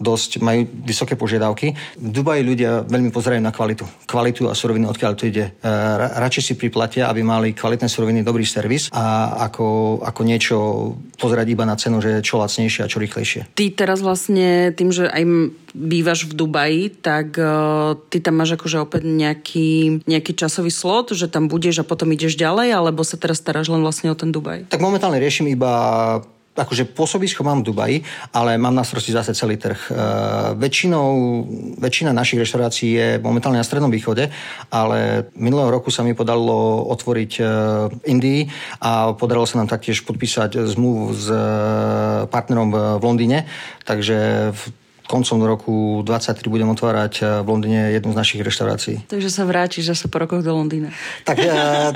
dosť, 0.00 0.40
majú 0.40 0.64
vysoké 0.88 1.14
požiadavky. 1.14 1.76
V 2.00 2.10
Dubaji 2.10 2.42
ľudia 2.42 2.88
veľmi 2.88 3.12
pozerajú 3.12 3.40
na 3.44 3.52
kvalitu. 3.52 3.84
Kvalitu 4.08 4.48
a 4.48 4.56
suroviny, 4.56 4.88
odkiaľ 4.88 5.12
to 5.14 5.28
ide. 5.28 5.52
E, 5.60 5.70
radšej 6.18 6.42
si 6.42 6.52
priplatia, 6.56 7.12
aby 7.12 7.20
mali 7.20 7.52
kvalitné 7.52 7.86
suroviny, 7.86 8.24
dobrý 8.24 8.48
servis 8.48 8.88
a 8.90 9.36
ako, 9.48 10.00
ako 10.02 10.20
niečo 10.24 10.56
pozerať 11.20 11.46
iba 11.52 11.68
na 11.68 11.76
cenu, 11.76 12.00
že 12.00 12.24
čo 12.24 12.40
lacnejšie 12.40 12.86
a 12.86 12.90
čo 12.90 13.02
rýchlejšie. 13.02 13.52
Ty 13.52 13.64
teraz 13.76 14.00
vlastne 14.00 14.72
tým, 14.72 14.88
že 14.94 15.10
aj 15.10 15.22
bývaš 15.74 16.24
v 16.24 16.32
Dubaji, 16.32 16.82
tak 17.02 17.36
uh, 17.36 17.98
ty 18.08 18.22
tam 18.24 18.40
máš 18.40 18.56
akože 18.56 18.80
opäť 18.80 19.02
nejaký, 19.04 20.02
nejaký 20.08 20.32
časový 20.32 20.72
slot, 20.78 21.10
že 21.10 21.26
tam 21.26 21.50
budeš 21.50 21.82
a 21.82 21.84
potom 21.84 22.14
ideš 22.14 22.38
ďalej, 22.38 22.70
alebo 22.70 23.02
sa 23.02 23.18
teraz 23.18 23.42
staráš 23.42 23.74
len 23.74 23.82
vlastne 23.82 24.14
o 24.14 24.16
ten 24.16 24.30
Dubaj? 24.30 24.70
Tak 24.70 24.78
momentálne 24.78 25.18
riešim 25.18 25.50
iba 25.50 25.74
akože 26.58 26.90
pôsobisko 26.90 27.46
mám 27.46 27.62
v 27.62 27.70
Dubaji, 27.70 27.96
ale 28.34 28.58
mám 28.58 28.74
na 28.74 28.82
starosti 28.82 29.14
zase 29.14 29.32
celý 29.34 29.54
trh. 29.54 29.78
E, 29.78 29.92
väčšinou, 30.58 31.08
väčšina 31.78 32.10
našich 32.10 32.42
reštaurácií 32.42 32.90
je 32.98 33.08
momentálne 33.22 33.62
na 33.62 33.66
Strednom 33.66 33.92
východe, 33.92 34.26
ale 34.74 35.30
minulého 35.38 35.70
roku 35.70 35.94
sa 35.94 36.02
mi 36.02 36.18
podalo 36.18 36.82
otvoriť 36.90 37.32
e, 37.38 37.42
Indii 38.10 38.50
a 38.82 39.14
podarilo 39.14 39.46
sa 39.46 39.62
nám 39.62 39.70
taktiež 39.70 40.02
podpísať 40.02 40.58
zmluvu 40.66 41.14
s 41.14 41.26
e, 41.30 41.38
partnerom 42.26 42.74
v, 42.74 42.76
v 42.98 43.02
Londýne, 43.06 43.38
takže 43.86 44.50
v 44.50 44.62
koncom 45.08 45.40
roku 45.40 46.04
23 46.04 46.44
budem 46.52 46.68
otvárať 46.68 47.12
eh, 47.24 47.26
v 47.40 47.48
Londýne 47.48 47.96
jednu 47.96 48.12
z 48.12 48.16
našich 48.20 48.40
reštaurácií. 48.44 49.08
Takže 49.08 49.32
sa 49.32 49.48
vrátiš 49.48 49.88
zase 49.88 50.12
po 50.12 50.20
rokoch 50.20 50.44
do 50.44 50.52
Londýna. 50.52 50.92
Tak 51.24 51.36
eh, 51.40 51.48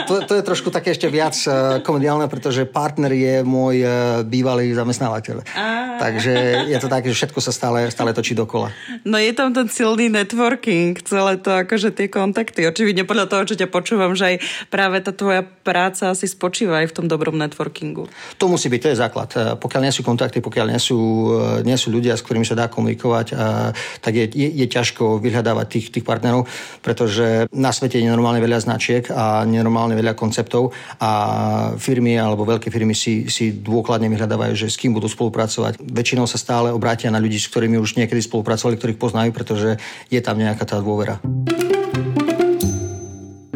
to, 0.08 0.24
to 0.24 0.32
je 0.40 0.42
trošku 0.42 0.72
také 0.72 0.96
ešte 0.96 1.12
viac 1.12 1.36
eh, 1.44 1.84
komediálne, 1.84 2.24
pretože 2.32 2.64
partner 2.64 3.12
je 3.12 3.44
môj 3.44 3.84
bývalý 4.24 4.72
zamestnávateľ. 4.72 5.44
A... 5.52 6.00
Takže 6.00 6.64
je 6.72 6.78
to 6.80 6.88
tak, 6.88 7.04
že 7.04 7.12
všetko 7.12 7.38
sa 7.44 7.52
stále, 7.52 7.92
stále 7.92 8.16
točí 8.16 8.32
dokola. 8.32 8.72
No 9.04 9.20
je 9.20 9.36
tam 9.36 9.52
ten 9.52 9.68
silný 9.68 10.08
networking, 10.08 10.96
celé 11.04 11.36
to 11.36 11.52
akože 11.52 11.92
tie 11.92 12.08
kontakty. 12.08 12.64
Očividne 12.64 13.04
podľa 13.04 13.28
toho, 13.28 13.42
čo 13.44 13.58
ťa 13.60 13.68
počúvam, 13.68 14.16
že 14.16 14.34
aj 14.34 14.36
práve 14.72 15.04
tá 15.04 15.12
tvoja 15.12 15.44
práca 15.44 16.14
asi 16.14 16.24
spočíva 16.24 16.80
aj 16.80 16.94
v 16.94 16.96
tom 16.96 17.06
dobrom 17.10 17.36
networkingu. 17.36 18.08
To 18.40 18.48
musí 18.48 18.72
byť, 18.72 18.80
to 18.80 18.90
je 18.94 19.02
základ. 19.02 19.30
Pokiaľ 19.60 19.82
nie 19.84 19.94
sú 19.94 20.06
kontakty, 20.06 20.40
pokiaľ 20.40 20.66
nie 20.72 20.80
sú, 20.80 20.98
nie 21.66 21.76
sú 21.76 21.92
ľudia, 21.92 22.16
s 22.16 22.24
ktorými 22.24 22.46
sa 22.46 22.56
dá 22.56 22.70
komunikovať, 22.70 23.01
komunikovať, 23.02 23.26
a, 23.34 23.74
tak 23.98 24.12
je, 24.14 24.24
je, 24.30 24.48
je 24.62 24.66
ťažko 24.70 25.18
vyhľadávať 25.18 25.66
tých, 25.66 25.86
tých 25.90 26.04
partnerov, 26.06 26.46
pretože 26.80 27.50
na 27.50 27.74
svete 27.74 27.98
je 27.98 28.06
nenormálne 28.06 28.38
veľa 28.38 28.62
značiek 28.62 29.02
a 29.10 29.42
nenormálne 29.42 29.98
veľa 29.98 30.14
konceptov 30.14 30.70
a 31.02 31.10
firmy 31.74 32.14
alebo 32.14 32.46
veľké 32.46 32.70
firmy 32.70 32.94
si, 32.94 33.26
si 33.26 33.50
dôkladne 33.50 34.06
vyhľadávajú, 34.06 34.54
že 34.54 34.70
s 34.70 34.78
kým 34.78 34.94
budú 34.94 35.10
spolupracovať. 35.10 35.82
Väčšinou 35.82 36.30
sa 36.30 36.38
stále 36.38 36.70
obrátia 36.70 37.10
na 37.10 37.18
ľudí, 37.18 37.42
s 37.42 37.50
ktorými 37.50 37.76
už 37.82 37.98
niekedy 37.98 38.22
spolupracovali, 38.22 38.78
ktorých 38.78 39.00
poznajú, 39.00 39.30
pretože 39.34 39.82
je 40.06 40.20
tam 40.22 40.38
nejaká 40.38 40.62
tá 40.62 40.78
dôvera 40.78 41.18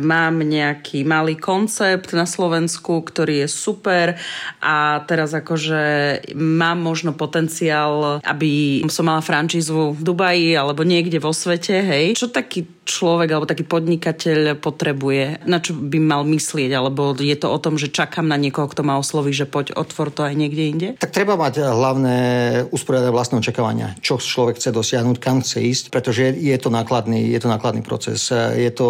mám 0.06 0.46
nejaký 0.46 1.02
malý 1.02 1.34
koncept 1.34 2.14
na 2.14 2.22
Slovensku, 2.22 3.02
ktorý 3.02 3.42
je 3.42 3.48
super 3.50 4.14
a 4.62 5.02
teraz 5.10 5.34
akože 5.34 5.82
mám 6.38 6.78
možno 6.78 7.18
potenciál, 7.18 8.22
aby 8.22 8.86
som 8.86 9.10
mala 9.10 9.20
francízu 9.20 9.90
v 9.90 10.00
Dubaji 10.06 10.54
alebo 10.54 10.86
niekde 10.86 11.18
vo 11.18 11.34
svete, 11.34 11.82
hej. 11.82 12.06
Čo 12.14 12.30
taký 12.30 12.75
človek 12.86 13.28
alebo 13.34 13.50
taký 13.50 13.66
podnikateľ 13.66 14.62
potrebuje? 14.62 15.42
Na 15.44 15.58
čo 15.58 15.74
by 15.74 15.98
mal 15.98 16.22
myslieť? 16.22 16.70
Alebo 16.70 17.12
je 17.18 17.36
to 17.36 17.50
o 17.50 17.58
tom, 17.58 17.74
že 17.74 17.90
čakám 17.90 18.30
na 18.30 18.38
niekoho, 18.38 18.70
kto 18.70 18.86
ma 18.86 18.96
osloví, 18.96 19.34
že 19.34 19.50
poď 19.50 19.74
otvor 19.74 20.14
to 20.14 20.22
aj 20.22 20.34
niekde 20.38 20.62
inde? 20.62 20.88
Tak 21.02 21.10
treba 21.10 21.34
mať 21.34 21.66
hlavné 21.66 22.18
usporiadať 22.70 23.10
vlastné 23.10 23.42
očakávania. 23.42 23.98
Čo 23.98 24.22
človek 24.22 24.62
chce 24.62 24.70
dosiahnuť, 24.70 25.16
kam 25.18 25.42
chce 25.42 25.58
ísť, 25.58 25.84
pretože 25.90 26.30
je 26.38 26.56
to 26.56 26.70
nákladný, 26.70 27.26
je 27.34 27.40
to 27.42 27.50
nákladný 27.50 27.82
proces. 27.82 28.30
Je 28.54 28.70
to 28.70 28.86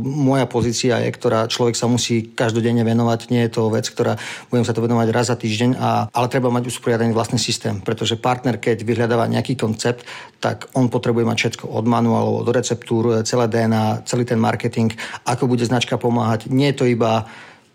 moja 0.00 0.48
pozícia, 0.48 0.98
je, 1.04 1.10
ktorá 1.12 1.44
človek 1.44 1.76
sa 1.76 1.84
musí 1.84 2.32
každodenne 2.32 2.80
venovať. 2.80 3.28
Nie 3.28 3.46
je 3.46 3.60
to 3.60 3.68
vec, 3.68 3.84
ktorá 3.84 4.16
budem 4.48 4.64
sa 4.64 4.72
to 4.72 4.80
venovať 4.80 5.08
raz 5.12 5.28
za 5.28 5.36
týždeň, 5.36 5.76
a, 5.76 6.08
ale 6.08 6.26
treba 6.32 6.48
mať 6.48 6.72
usporiadaný 6.72 7.12
vlastný 7.12 7.36
systém, 7.36 7.84
pretože 7.84 8.16
partner, 8.16 8.56
keď 8.56 8.80
vyhľadáva 8.86 9.28
nejaký 9.28 9.58
koncept, 9.58 10.06
tak 10.40 10.68
on 10.76 10.92
potrebuje 10.92 11.24
mať 11.24 11.36
všetko 11.40 11.64
od 11.72 11.84
manuálov, 11.88 12.44
od 12.44 12.48
receptúr, 12.52 13.24
celé 13.34 13.50
DNA, 13.50 14.06
celý 14.06 14.22
ten 14.22 14.38
marketing, 14.38 14.94
ako 15.26 15.50
bude 15.50 15.66
značka 15.66 15.98
pomáhať. 15.98 16.46
Nie 16.54 16.70
je 16.70 16.78
to 16.78 16.86
iba 16.86 17.26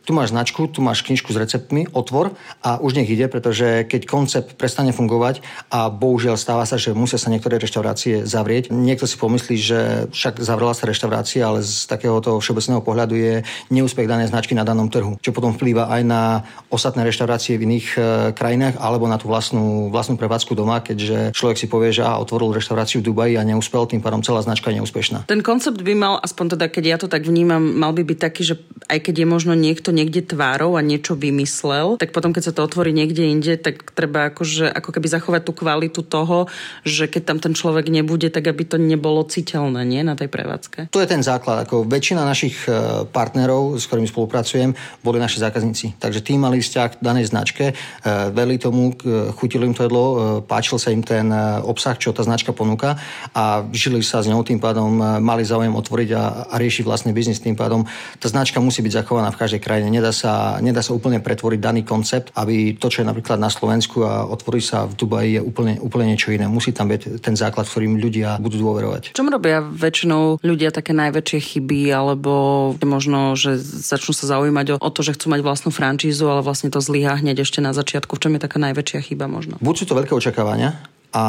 tu 0.06 0.12
máš 0.18 0.34
značku, 0.34 0.66
tu 0.72 0.82
máš 0.82 1.06
knižku 1.06 1.30
s 1.30 1.38
receptmi, 1.38 1.86
otvor 1.94 2.34
a 2.66 2.82
už 2.82 2.98
nech 2.98 3.10
ide, 3.10 3.30
pretože 3.30 3.86
keď 3.86 4.02
koncept 4.10 4.50
prestane 4.58 4.90
fungovať 4.90 5.46
a 5.70 5.94
bohužiaľ 5.94 6.36
stáva 6.36 6.66
sa, 6.66 6.82
že 6.82 6.98
musia 6.98 7.22
sa 7.22 7.30
niektoré 7.30 7.62
reštaurácie 7.62 8.26
zavrieť, 8.26 8.74
niekto 8.74 9.06
si 9.06 9.16
pomyslí, 9.22 9.56
že 9.60 9.80
však 10.10 10.42
zavrela 10.42 10.74
sa 10.74 10.90
reštaurácia, 10.90 11.46
ale 11.46 11.62
z 11.62 11.86
takéhoto 11.86 12.42
všeobecného 12.42 12.82
pohľadu 12.82 13.14
je 13.14 13.34
neúspech 13.70 14.10
danej 14.10 14.34
značky 14.34 14.58
na 14.58 14.66
danom 14.66 14.90
trhu, 14.90 15.22
čo 15.22 15.30
potom 15.30 15.54
vplýva 15.54 15.94
aj 15.94 16.02
na 16.02 16.22
ostatné 16.74 17.06
reštaurácie 17.06 17.62
v 17.62 17.66
iných 17.70 17.88
e, 17.94 18.00
krajinách 18.34 18.82
alebo 18.82 19.06
na 19.06 19.22
tú 19.22 19.30
vlastnú, 19.30 19.94
vlastnú 19.94 20.18
prevádzku 20.18 20.58
doma, 20.58 20.82
keďže 20.82 21.38
človek 21.38 21.58
si 21.62 21.68
povie, 21.70 21.94
že 21.94 22.02
a 22.02 22.18
otvoril 22.18 22.56
reštauráciu 22.58 23.06
v 23.06 23.14
Dubaji 23.14 23.34
a 23.38 23.46
neúspel, 23.46 23.86
tým 23.86 24.02
pádom 24.02 24.26
celá 24.26 24.42
značka 24.42 24.74
je 24.74 24.82
neúspešná. 24.82 25.30
Ten 25.30 25.46
koncept 25.46 25.78
by 25.80 25.94
mal, 25.94 26.14
aspoň 26.18 26.58
teda 26.58 26.66
keď 26.72 26.84
ja 26.84 26.98
to 26.98 27.08
tak 27.08 27.30
vnímam, 27.30 27.62
mal 27.62 27.94
by 27.94 28.02
byť 28.02 28.18
taký, 28.18 28.42
že 28.42 28.56
aj 28.90 29.06
keď 29.06 29.16
je 29.22 29.28
možno 29.30 29.54
niekto 29.54 29.89
niekde 29.92 30.26
tvárou 30.26 30.76
a 30.76 30.82
niečo 30.82 31.16
vymyslel, 31.16 32.00
tak 32.00 32.12
potom, 32.12 32.32
keď 32.36 32.52
sa 32.52 32.54
to 32.56 32.66
otvorí 32.66 32.92
niekde 32.92 33.26
inde, 33.26 33.56
tak 33.60 33.92
treba 33.94 34.32
akože, 34.34 34.70
ako 34.70 34.90
keby 34.96 35.08
zachovať 35.10 35.42
tú 35.46 35.54
kvalitu 35.56 36.02
toho, 36.06 36.48
že 36.84 37.08
keď 37.08 37.22
tam 37.24 37.38
ten 37.40 37.54
človek 37.56 37.88
nebude, 37.90 38.28
tak 38.30 38.48
aby 38.50 38.64
to 38.66 38.78
nebolo 38.78 39.24
citeľné, 39.26 39.86
nie, 39.86 40.02
na 40.06 40.14
tej 40.14 40.28
prevádzke. 40.28 40.92
To 40.92 41.02
je 41.02 41.08
ten 41.10 41.22
základ. 41.26 41.66
Ako 41.66 41.86
väčšina 41.86 42.22
našich 42.24 42.68
e, 42.68 43.04
partnerov, 43.10 43.80
s 43.80 43.88
ktorými 43.90 44.10
spolupracujem, 44.10 44.74
boli 45.02 45.18
naši 45.18 45.42
zákazníci. 45.42 45.98
Takže 45.98 46.20
tí 46.22 46.38
mali 46.38 46.62
vzťah 46.62 46.90
k 47.00 47.04
danej 47.04 47.32
značke, 47.32 47.66
e, 47.72 47.74
verili 48.34 48.62
tomu, 48.62 48.94
chutilo 49.36 49.66
im 49.66 49.74
to 49.74 49.86
jedlo, 49.86 50.06
e, 50.06 50.16
páčil 50.44 50.78
sa 50.78 50.94
im 50.94 51.02
ten 51.02 51.32
obsah, 51.64 51.96
čo 51.96 52.12
tá 52.12 52.22
značka 52.26 52.52
ponúka 52.52 53.00
a 53.34 53.66
žili 53.72 54.04
sa 54.04 54.20
s 54.20 54.28
ňou, 54.28 54.44
tým 54.44 54.60
pádom 54.60 54.92
mali 55.22 55.44
záujem 55.46 55.72
otvoriť 55.72 56.10
a, 56.16 56.24
a 56.52 56.56
riešiť 56.60 56.84
vlastný 56.84 57.12
biznis, 57.16 57.40
tým 57.40 57.56
pádom 57.56 57.86
tá 58.20 58.28
značka 58.28 58.60
musí 58.60 58.84
byť 58.84 59.04
zachovaná 59.04 59.32
v 59.32 59.40
každej 59.40 59.62
krajine. 59.64 59.79
Nedá 59.88 60.12
sa, 60.12 60.60
nedá 60.60 60.84
sa 60.84 60.92
úplne 60.92 61.24
pretvoriť 61.24 61.60
daný 61.60 61.82
koncept, 61.88 62.36
aby 62.36 62.76
to, 62.76 62.92
čo 62.92 63.02
je 63.02 63.08
napríklad 63.08 63.40
na 63.40 63.48
Slovensku 63.48 64.04
a 64.04 64.28
otvorí 64.28 64.60
sa 64.60 64.84
v 64.84 64.94
Dubaji, 65.00 65.30
je 65.40 65.42
úplne, 65.42 65.74
úplne 65.80 66.12
niečo 66.12 66.36
iné. 66.36 66.50
Musí 66.50 66.76
tam 66.76 66.92
byť 66.92 67.24
ten 67.24 67.36
základ, 67.40 67.70
ktorým 67.70 67.98
ľudia 67.98 68.42
budú 68.44 68.60
dôverovať. 68.60 69.16
Čom 69.16 69.32
robia 69.32 69.64
väčšinou 69.64 70.44
ľudia 70.44 70.76
také 70.76 70.92
najväčšie 70.92 71.40
chyby, 71.40 71.94
alebo 71.94 72.34
možno, 72.84 73.38
že 73.38 73.56
začnú 73.62 74.12
sa 74.12 74.26
zaujímať 74.38 74.76
o, 74.76 74.82
o 74.82 74.90
to, 74.90 75.06
že 75.06 75.16
chcú 75.16 75.32
mať 75.32 75.42
vlastnú 75.46 75.70
francízu, 75.70 76.28
ale 76.28 76.42
vlastne 76.42 76.74
to 76.74 76.82
zlyhá 76.82 77.22
hneď 77.22 77.46
ešte 77.46 77.62
na 77.62 77.72
začiatku. 77.72 78.18
V 78.18 78.22
čom 78.28 78.34
je 78.36 78.42
taká 78.42 78.58
najväčšia 78.58 79.14
chyba 79.14 79.30
možno? 79.30 79.62
Buď 79.62 79.76
sú 79.78 79.86
to 79.88 79.98
veľké 79.98 80.12
očakávania, 80.18 80.82
a 81.10 81.26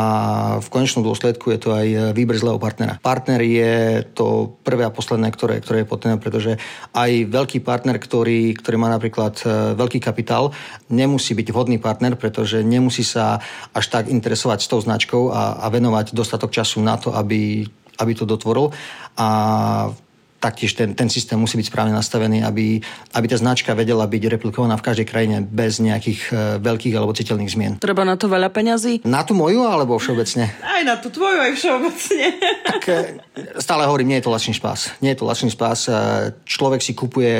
v 0.61 0.69
konečnom 0.69 1.01
dôsledku 1.01 1.49
je 1.57 1.59
to 1.61 1.71
aj 1.73 2.13
výber 2.13 2.37
zlého 2.37 2.61
partnera. 2.61 3.01
Partner 3.01 3.41
je 3.41 4.05
to 4.13 4.57
prvé 4.61 4.85
a 4.85 4.93
posledné, 4.93 5.33
ktoré, 5.33 5.65
ktoré 5.65 5.83
je 5.83 5.89
potrebné, 5.89 6.21
pretože 6.21 6.53
aj 6.93 7.11
veľký 7.33 7.65
partner, 7.65 7.97
ktorý, 7.97 8.53
ktorý 8.61 8.77
má 8.77 8.93
napríklad 8.93 9.41
e, 9.41 9.45
veľký 9.81 10.05
kapitál, 10.05 10.53
nemusí 10.93 11.33
byť 11.33 11.49
vhodný 11.49 11.81
partner, 11.81 12.21
pretože 12.21 12.61
nemusí 12.61 13.01
sa 13.01 13.41
až 13.73 13.89
tak 13.89 14.13
interesovať 14.13 14.59
s 14.61 14.69
tou 14.69 14.81
značkou 14.85 15.33
a, 15.33 15.65
a 15.65 15.67
venovať 15.73 16.13
dostatok 16.13 16.53
času 16.53 16.85
na 16.85 17.01
to, 17.01 17.17
aby 17.17 17.65
aby 18.01 18.17
to 18.17 18.25
dotvoril. 18.25 18.73
A 19.21 19.29
taktiež 20.41 20.73
ten, 20.73 20.97
ten 20.97 21.13
systém 21.13 21.37
musí 21.37 21.61
byť 21.61 21.69
správne 21.69 21.93
nastavený, 21.93 22.41
aby, 22.41 22.81
aby 23.13 23.27
tá 23.29 23.37
značka 23.37 23.77
vedela 23.77 24.09
byť 24.09 24.23
replikovaná 24.33 24.81
v 24.81 24.87
každej 24.89 25.07
krajine 25.07 25.37
bez 25.45 25.79
nejakých 25.85 26.21
uh, 26.33 26.39
veľkých 26.57 26.97
alebo 26.97 27.13
citeľných 27.13 27.53
zmien. 27.53 27.73
Treba 27.77 28.09
na 28.09 28.17
to 28.17 28.33
veľa 28.33 28.49
peňazí? 28.49 29.05
Na 29.05 29.21
tú 29.21 29.37
moju 29.37 29.69
alebo 29.69 30.01
všeobecne? 30.01 30.49
Aj 30.65 30.83
na 30.83 30.97
tú 30.97 31.13
tvoju, 31.13 31.39
aj 31.45 31.53
všeobecne. 31.55 32.27
Tak 32.71 32.87
e, 32.87 33.03
stále 33.59 33.85
hovorím, 33.85 34.15
nie 34.15 34.19
je 34.23 34.31
to 34.31 34.33
lačný 34.33 34.55
spás. 34.55 34.95
Nie 35.03 35.13
je 35.13 35.21
to 35.21 35.29
lačný 35.29 35.51
spás. 35.51 35.91
E, 35.91 35.93
človek 36.47 36.81
si 36.81 36.95
kupuje 36.95 37.35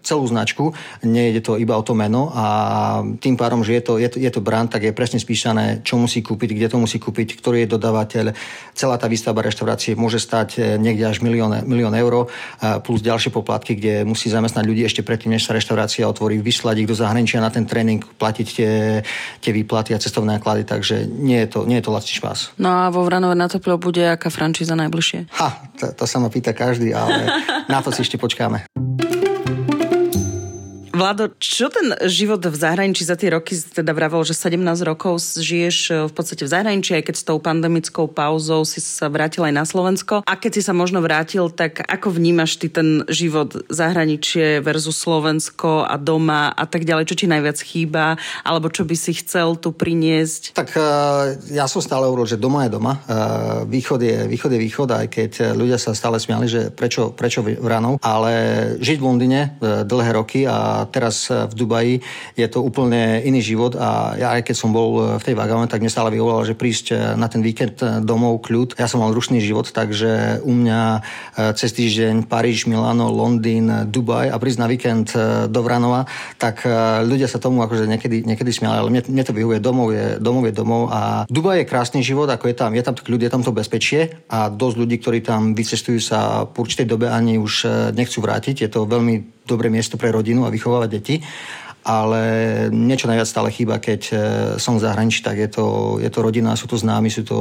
celú 0.00 0.24
značku, 0.24 0.72
nie 1.04 1.36
je 1.36 1.44
to 1.44 1.60
iba 1.60 1.76
o 1.76 1.84
to 1.84 1.92
meno 1.92 2.32
a 2.32 2.44
tým 3.20 3.36
pádom, 3.36 3.60
že 3.60 3.78
je 3.78 3.82
to, 3.84 3.92
je 4.00 4.08
to, 4.08 4.16
je 4.18 4.30
to 4.32 4.40
brand, 4.40 4.72
tak 4.72 4.88
je 4.88 4.96
presne 4.96 5.20
spísané, 5.20 5.84
čo 5.84 6.00
musí 6.00 6.24
kúpiť, 6.24 6.56
kde 6.56 6.66
to 6.72 6.80
musí 6.80 6.96
kúpiť, 6.98 7.38
ktorý 7.38 7.68
je 7.68 7.72
dodávateľ. 7.76 8.24
Celá 8.74 8.96
tá 8.96 9.06
výstavba 9.06 9.44
reštaurácie 9.44 9.94
môže 9.94 10.18
stať 10.18 10.80
niekde 10.80 11.06
až 11.06 11.20
milión, 11.20 11.52
milión 11.68 11.92
eur 11.94 12.32
plus 12.82 13.00
ďalšie 13.00 13.32
poplatky, 13.32 13.76
kde 13.76 14.04
musí 14.04 14.28
zamestnať 14.28 14.64
ľudí 14.64 14.82
ešte 14.84 15.02
predtým, 15.04 15.34
než 15.34 15.46
sa 15.46 15.56
reštaurácia 15.56 16.08
otvorí, 16.08 16.38
vyslať 16.40 16.76
ich 16.84 16.88
do 16.88 16.96
zahraničia 16.96 17.40
na 17.40 17.52
ten 17.52 17.64
tréning, 17.64 18.00
platiť 18.00 18.46
tie, 18.46 18.72
tie 19.40 19.52
výplaty 19.52 19.92
a 19.96 20.02
cestovné 20.02 20.38
náklady, 20.40 20.64
takže 20.64 21.04
nie 21.06 21.40
je 21.44 21.48
to, 21.48 21.58
nie 21.68 21.78
je 21.78 21.84
to 21.86 21.94
lacný 21.94 22.14
špás. 22.16 22.52
No 22.56 22.86
a 22.86 22.92
vo 22.92 23.04
Vranove 23.04 23.36
na 23.36 23.48
teplo 23.48 23.76
bude 23.76 24.02
aká 24.04 24.32
frančíza 24.32 24.74
najbližšie? 24.76 25.32
Ha, 25.36 25.48
to, 25.76 25.84
to 25.92 26.04
sa 26.08 26.18
ma 26.18 26.32
pýta 26.32 26.56
každý, 26.56 26.96
ale 26.96 27.28
na 27.72 27.84
to 27.84 27.92
si 27.92 28.02
ešte 28.02 28.16
počkáme. 28.16 28.64
Vlado, 31.00 31.32
čo 31.40 31.72
ten 31.72 31.96
život 32.12 32.44
v 32.44 32.52
zahraničí 32.52 33.08
za 33.08 33.16
tie 33.16 33.32
roky, 33.32 33.56
teda 33.56 33.96
vravel, 33.96 34.20
že 34.20 34.36
17 34.36 34.60
rokov 34.84 35.16
žiješ 35.40 35.76
e, 35.88 35.92
v 36.04 36.12
podstate 36.12 36.44
v 36.44 36.52
zahraničí, 36.52 36.92
aj 36.92 37.08
keď 37.08 37.16
s 37.16 37.24
tou 37.24 37.40
pandemickou 37.40 38.04
pauzou 38.04 38.68
si 38.68 38.84
sa 38.84 39.08
vrátil 39.08 39.48
aj 39.48 39.54
na 39.56 39.64
Slovensko. 39.64 40.20
A 40.28 40.36
keď 40.36 40.60
si 40.60 40.62
sa 40.68 40.76
možno 40.76 41.00
vrátil, 41.00 41.48
tak 41.48 41.80
ako 41.88 42.20
vnímaš 42.20 42.60
ty 42.60 42.68
ten 42.68 43.08
život 43.08 43.64
zahraničie 43.72 44.60
versus 44.60 45.00
Slovensko 45.00 45.88
a 45.88 45.96
doma 45.96 46.52
a 46.52 46.68
tak 46.68 46.84
ďalej? 46.84 47.08
Čo 47.08 47.24
ti 47.24 47.32
najviac 47.32 47.56
chýba? 47.64 48.20
Alebo 48.44 48.68
čo 48.68 48.84
by 48.84 48.92
si 48.92 49.16
chcel 49.24 49.56
tu 49.56 49.72
priniesť? 49.72 50.52
Tak 50.52 50.68
e, 50.76 50.84
ja 51.56 51.64
som 51.64 51.80
stále 51.80 52.12
hovoril, 52.12 52.28
že 52.28 52.36
doma 52.36 52.68
je 52.68 52.76
doma. 52.76 53.00
E, 53.08 53.64
východ 53.72 54.04
je 54.04 54.28
východ, 54.28 54.52
je 54.52 54.60
východ 54.68 54.88
aj 54.92 55.06
keď 55.08 55.56
ľudia 55.56 55.80
sa 55.80 55.96
stále 55.96 56.20
smiali, 56.20 56.44
že 56.44 56.68
prečo, 56.68 57.16
prečo 57.16 57.40
Vranov. 57.40 57.96
Ale 58.04 58.32
žiť 58.84 58.98
v 59.00 59.06
Londýne 59.08 59.40
dlhé 59.88 60.12
roky 60.12 60.44
a 60.44 60.89
teraz 60.90 61.30
eh, 61.30 61.46
v 61.46 61.54
Dubaji 61.54 61.94
je 62.34 62.46
to 62.50 62.60
úplne 62.60 63.22
iný 63.22 63.40
život 63.40 63.78
a 63.78 64.18
ja 64.18 64.28
aj 64.36 64.50
keď 64.50 64.56
som 64.58 64.74
bol 64.74 64.90
eh, 64.98 65.04
v 65.16 65.24
tej 65.30 65.34
Vagame, 65.38 65.70
tak 65.70 65.80
mne 65.80 65.88
stále 65.88 66.10
vyvolalo, 66.10 66.42
že 66.42 66.58
prísť 66.58 66.86
eh, 66.92 66.98
na 67.14 67.30
ten 67.30 67.40
víkend 67.40 67.78
domov 68.02 68.42
kľud. 68.42 68.76
Ja 68.76 68.90
som 68.90 69.00
mal 69.00 69.14
rušný 69.14 69.38
život, 69.38 69.70
takže 69.70 70.42
u 70.42 70.52
mňa 70.52 70.80
cez 71.54 71.70
týždeň 71.72 72.26
Paríž, 72.26 72.66
Milano, 72.66 73.08
Londýn, 73.08 73.88
Dubaj 73.88 74.32
a 74.32 74.36
prísť 74.36 74.60
na 74.60 74.68
víkend 74.68 75.08
do 75.46 75.60
Vranova, 75.62 76.08
tak 76.40 76.66
ľudia 77.06 77.30
sa 77.30 77.38
tomu 77.38 77.62
akože 77.62 77.86
niekedy, 77.86 78.26
niekedy 78.26 78.50
smiali, 78.50 78.80
ale 78.80 78.90
mne, 78.90 79.02
mne 79.06 79.24
to 79.24 79.36
vyhovuje, 79.36 79.62
domov 79.62 79.94
je, 79.94 80.18
domov 80.18 80.48
je 80.48 80.54
domov 80.56 80.82
a 80.90 81.24
Dubaj 81.30 81.62
je 81.62 81.70
krásny 81.70 82.00
život, 82.02 82.26
ako 82.26 82.50
je 82.50 82.56
tam, 82.56 82.74
je 82.74 82.82
tam 82.82 82.94
kľud, 82.96 83.20
je 83.22 83.30
tam 83.30 83.42
to 83.44 83.54
bezpečie 83.54 84.24
a 84.26 84.50
dosť 84.50 84.76
ľudí, 84.80 84.96
ktorí 84.98 85.18
tam 85.22 85.54
vycestujú 85.54 86.00
sa 86.02 86.48
po 86.48 86.66
určitej 86.66 86.88
dobe 86.88 87.06
ani 87.06 87.38
už 87.38 87.68
nechcú 87.94 88.18
vrátiť. 88.24 88.66
Je 88.66 88.70
to 88.72 88.88
veľmi 88.88 89.39
dobré 89.50 89.66
miesto 89.66 89.98
pre 89.98 90.14
rodinu 90.14 90.46
a 90.46 90.54
vychovávať 90.54 90.90
deti 90.90 91.18
ale 91.84 92.20
niečo 92.68 93.08
najviac 93.08 93.28
stále 93.28 93.48
chýba, 93.48 93.80
keď 93.80 94.00
e, 94.10 94.14
som 94.60 94.76
v 94.76 94.84
zahraničí, 94.84 95.24
tak 95.24 95.40
je 95.40 95.48
to, 95.48 95.66
je 95.98 96.10
to 96.12 96.20
rodina, 96.20 96.52
sú 96.56 96.68
to 96.68 96.76
známi, 96.76 97.08
sú 97.08 97.22
to 97.24 97.38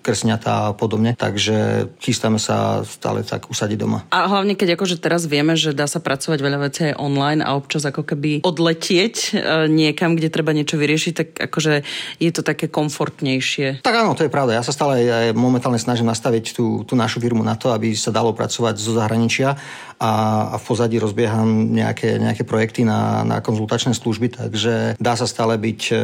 krsňatá 0.00 0.72
a 0.72 0.74
podobne, 0.76 1.12
takže 1.16 1.88
chystáme 2.00 2.40
sa 2.40 2.80
stále 2.84 3.20
tak 3.20 3.52
usadiť 3.52 3.78
doma. 3.78 4.08
A 4.08 4.24
hlavne, 4.24 4.56
keď 4.56 4.80
akože 4.80 4.96
teraz 5.00 5.28
vieme, 5.28 5.52
že 5.54 5.76
dá 5.76 5.84
sa 5.84 6.00
pracovať 6.00 6.38
veľa 6.40 6.58
vecí 6.64 6.80
aj 6.92 6.98
online 7.00 7.44
a 7.44 7.56
občas 7.56 7.84
ako 7.84 8.02
keby 8.08 8.40
odletieť 8.40 9.14
e, 9.36 9.68
niekam, 9.68 10.16
kde 10.16 10.32
treba 10.32 10.56
niečo 10.56 10.80
vyriešiť, 10.80 11.12
tak 11.12 11.28
akože 11.52 11.72
je 12.18 12.30
to 12.32 12.40
také 12.40 12.72
komfortnejšie. 12.72 13.84
Tak 13.84 13.94
áno, 13.94 14.16
to 14.16 14.24
je 14.24 14.32
pravda. 14.32 14.56
Ja 14.56 14.64
sa 14.64 14.72
stále 14.72 15.04
aj 15.04 15.36
momentálne 15.36 15.78
snažím 15.78 16.08
nastaviť 16.08 16.56
tú, 16.56 16.88
tú 16.88 16.96
našu 16.96 17.20
firmu 17.20 17.44
na 17.44 17.54
to, 17.54 17.70
aby 17.70 17.92
sa 17.92 18.08
dalo 18.14 18.32
pracovať 18.32 18.74
zo 18.80 18.96
zahraničia 18.96 19.56
a, 20.00 20.12
a 20.52 20.56
v 20.56 20.64
pozadí 20.64 20.96
rozbieham 20.98 21.70
nejaké, 21.70 22.18
nejaké 22.18 22.42
projekty 22.42 22.82
na, 22.82 23.22
na 23.22 23.38
konzultačné 23.84 24.00
služby, 24.00 24.26
takže 24.32 24.72
dá 24.96 25.12
sa 25.12 25.28
stále 25.28 25.60
byť 25.60 25.80
e, 25.92 25.94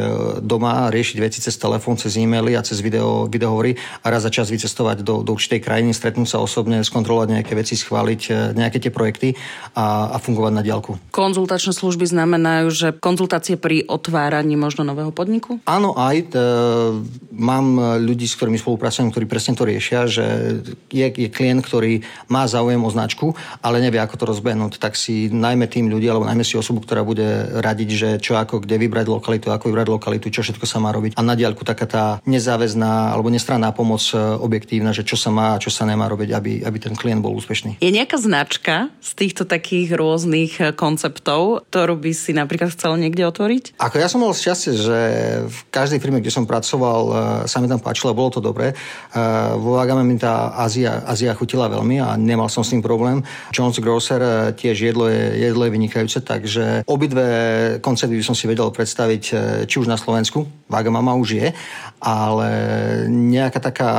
doma, 0.44 0.92
riešiť 0.92 1.16
veci 1.16 1.38
cez 1.40 1.56
telefón, 1.56 1.96
cez 1.96 2.20
e-maily 2.20 2.52
a 2.52 2.60
cez 2.60 2.84
video, 2.84 3.24
videohovory 3.24 3.80
a 4.04 4.06
raz 4.12 4.28
za 4.28 4.30
čas 4.30 4.52
vycestovať 4.52 5.00
do, 5.00 5.24
do 5.24 5.32
určitej 5.32 5.64
krajiny, 5.64 5.96
stretnúť 5.96 6.36
sa 6.36 6.38
osobne, 6.44 6.84
skontrolovať 6.84 7.40
nejaké 7.40 7.56
veci, 7.56 7.80
schváliť 7.80 8.22
e, 8.28 8.32
nejaké 8.52 8.84
tie 8.84 8.92
projekty 8.92 9.32
a, 9.72 10.12
a 10.12 10.16
fungovať 10.20 10.52
na 10.52 10.60
diálku. 10.60 11.00
Konzultačné 11.08 11.72
služby 11.72 12.04
znamenajú, 12.04 12.68
že 12.68 12.88
konzultácie 13.00 13.56
pri 13.56 13.88
otváraní 13.88 14.60
možno 14.60 14.84
nového 14.84 15.14
podniku? 15.14 15.56
Áno, 15.64 15.96
aj. 15.96 16.16
E, 16.20 16.48
mám 17.32 17.96
ľudí, 17.96 18.28
s 18.28 18.36
ktorými 18.36 18.60
spolupracujem, 18.60 19.08
ktorí 19.08 19.24
presne 19.24 19.56
to 19.56 19.64
riešia, 19.64 20.04
že 20.04 20.60
je, 20.92 21.06
je 21.08 21.28
klient, 21.32 21.64
ktorý 21.64 22.04
má 22.28 22.44
záujem 22.44 22.82
o 22.84 22.90
značku, 22.92 23.32
ale 23.64 23.80
nevie, 23.80 23.96
ako 23.96 24.20
to 24.20 24.28
rozbehnúť, 24.28 24.76
tak 24.76 24.92
si 24.98 25.32
najmä 25.32 25.64
tým 25.70 25.88
ľudí, 25.88 26.04
alebo 26.10 26.28
najmä 26.28 26.44
si 26.44 26.60
osobu, 26.60 26.84
ktorá 26.84 27.00
bude 27.00 27.30
radiť, 27.60 27.88
že 27.92 28.08
čo 28.18 28.36
ako, 28.40 28.64
kde 28.64 28.80
vybrať 28.80 29.06
lokalitu, 29.06 29.52
ako 29.52 29.68
vybrať 29.68 29.88
lokalitu, 29.92 30.26
čo 30.32 30.40
všetko 30.40 30.64
sa 30.64 30.80
má 30.80 30.90
robiť. 30.90 31.14
A 31.16 31.22
na 31.22 31.36
diaľku 31.36 31.62
taká 31.62 31.86
tá 31.86 32.04
nezáväzná 32.24 33.12
alebo 33.12 33.28
nestranná 33.28 33.70
pomoc 33.70 34.02
e, 34.12 34.18
objektívna, 34.18 34.96
že 34.96 35.04
čo 35.04 35.20
sa 35.20 35.28
má 35.28 35.56
a 35.56 35.60
čo 35.62 35.68
sa 35.68 35.84
nemá 35.84 36.08
robiť, 36.08 36.30
aby, 36.32 36.52
aby 36.64 36.78
ten 36.80 36.96
klient 36.96 37.20
bol 37.20 37.36
úspešný. 37.36 37.78
Je 37.78 37.92
nejaká 37.92 38.16
značka 38.16 38.88
z 39.04 39.10
týchto 39.14 39.44
takých 39.44 39.94
rôznych 39.94 40.52
e, 40.58 40.62
konceptov, 40.72 41.68
ktorú 41.68 42.00
by 42.00 42.12
si 42.16 42.32
napríklad 42.32 42.72
chcel 42.72 42.96
niekde 42.96 43.28
otvoriť? 43.28 43.76
Ako 43.78 43.96
ja 44.00 44.08
som 44.08 44.24
mal 44.24 44.32
šťastie, 44.32 44.72
že 44.74 44.98
v 45.46 45.60
každej 45.70 46.00
firme, 46.00 46.18
kde 46.24 46.32
som 46.32 46.48
pracoval, 46.48 47.00
e, 47.04 47.12
sa 47.46 47.60
mi 47.60 47.68
tam 47.68 47.78
páčilo, 47.78 48.16
bolo 48.16 48.32
to 48.32 48.40
dobré. 48.42 48.72
Vo 49.60 49.76
Agame 49.76 50.06
mi 50.06 50.16
tá 50.16 50.54
Ázia, 50.54 51.02
Ázia 51.04 51.34
chutila 51.34 51.66
veľmi 51.66 51.98
a 51.98 52.14
nemal 52.14 52.46
som 52.46 52.62
s 52.62 52.72
tým 52.72 52.82
problém. 52.84 53.22
Grocer 53.80 54.20
eh, 54.22 54.52
tiež 54.54 54.76
jedlo 54.76 55.08
je, 55.08 55.50
jedlo 55.50 55.66
je 55.66 55.74
vynikajúce, 55.74 56.18
takže 56.22 56.86
obidve 56.86 57.24
koncepty 57.82 58.14
by 58.16 58.24
som 58.24 58.36
si 58.36 58.46
vedel 58.46 58.70
predstaviť 58.70 59.24
eh, 59.32 59.38
či 59.66 59.76
už 59.82 59.90
na 59.90 59.98
Slovensku, 59.98 60.46
Vagamama 60.70 61.18
už 61.18 61.28
je, 61.36 61.48
ale 61.98 62.50
nejaká 63.10 63.58
taká 63.58 63.90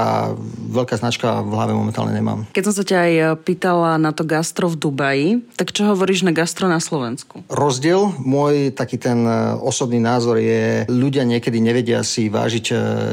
veľká 0.71 0.97
značka 0.97 1.43
v 1.43 1.51
hlave 1.51 1.75
momentálne 1.75 2.15
nemám. 2.15 2.47
Keď 2.55 2.63
som 2.65 2.75
sa 2.75 2.83
ťa 2.87 2.97
aj 2.97 3.13
eh, 3.13 3.25
pýtala 3.35 3.99
na 3.99 4.15
to 4.15 4.23
gastro 4.23 4.71
v 4.71 4.79
Dubaji, 4.79 5.29
tak 5.59 5.75
čo 5.75 5.85
hovoríš 5.91 6.23
na 6.23 6.31
gastro 6.31 6.71
na 6.71 6.79
Slovensku? 6.79 7.43
Rozdiel, 7.51 8.15
môj 8.21 8.71
taký 8.71 8.97
ten 8.97 9.23
osobný 9.59 9.99
názor 9.99 10.39
je, 10.39 10.87
ľudia 10.87 11.27
niekedy 11.27 11.57
nevedia 11.59 12.01
si 12.01 12.31
vážiť, 12.31 12.65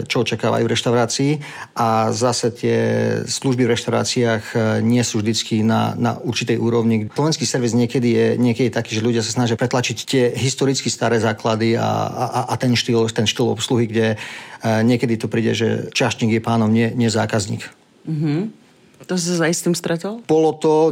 čo 0.07 0.17
očakávajú 0.23 0.65
v 0.65 0.73
reštaurácii 0.73 1.33
a 1.77 2.11
zase 2.15 2.53
tie 2.55 2.79
služby 3.27 3.67
v 3.69 3.73
reštauráciách 3.75 4.45
nie 4.85 5.03
sú 5.03 5.21
vždycky 5.21 5.61
na, 5.63 5.95
na 5.97 6.17
určitej 6.21 6.57
úrovni. 6.61 7.09
Slovenský 7.13 7.45
servis 7.49 7.75
niekedy 7.75 8.09
je, 8.13 8.27
niekedy 8.37 8.69
je 8.69 8.79
taký, 8.79 8.93
že 8.97 9.05
ľudia 9.05 9.23
sa 9.25 9.33
snažia 9.33 9.57
pretlačiť 9.57 9.99
tie 10.05 10.25
historicky 10.37 10.91
staré 10.91 11.21
základy 11.21 11.79
a, 11.79 11.89
a, 12.09 12.41
a 12.51 12.55
ten, 12.57 12.75
štýl, 12.75 13.09
ten 13.09 13.25
štýl 13.25 13.53
obsluhy, 13.53 13.87
kde 13.87 14.07
uh, 14.17 14.83
niekedy 14.83 15.17
to 15.17 15.31
príde, 15.31 15.55
že 15.55 15.69
čašník 15.95 16.35
je 16.35 16.43
pánom, 16.43 16.69
nie, 16.69 16.91
nie 16.93 17.09
zákazník. 17.09 17.65
Mm-hmm. 18.09 18.59
To 19.07 19.15
si 19.15 19.31
sa 19.31 19.47
aj 19.47 19.55
s 19.55 19.63
tým 19.63 19.79
stretol? 19.79 20.27
Bolo 20.27 20.59
to, 20.59 20.91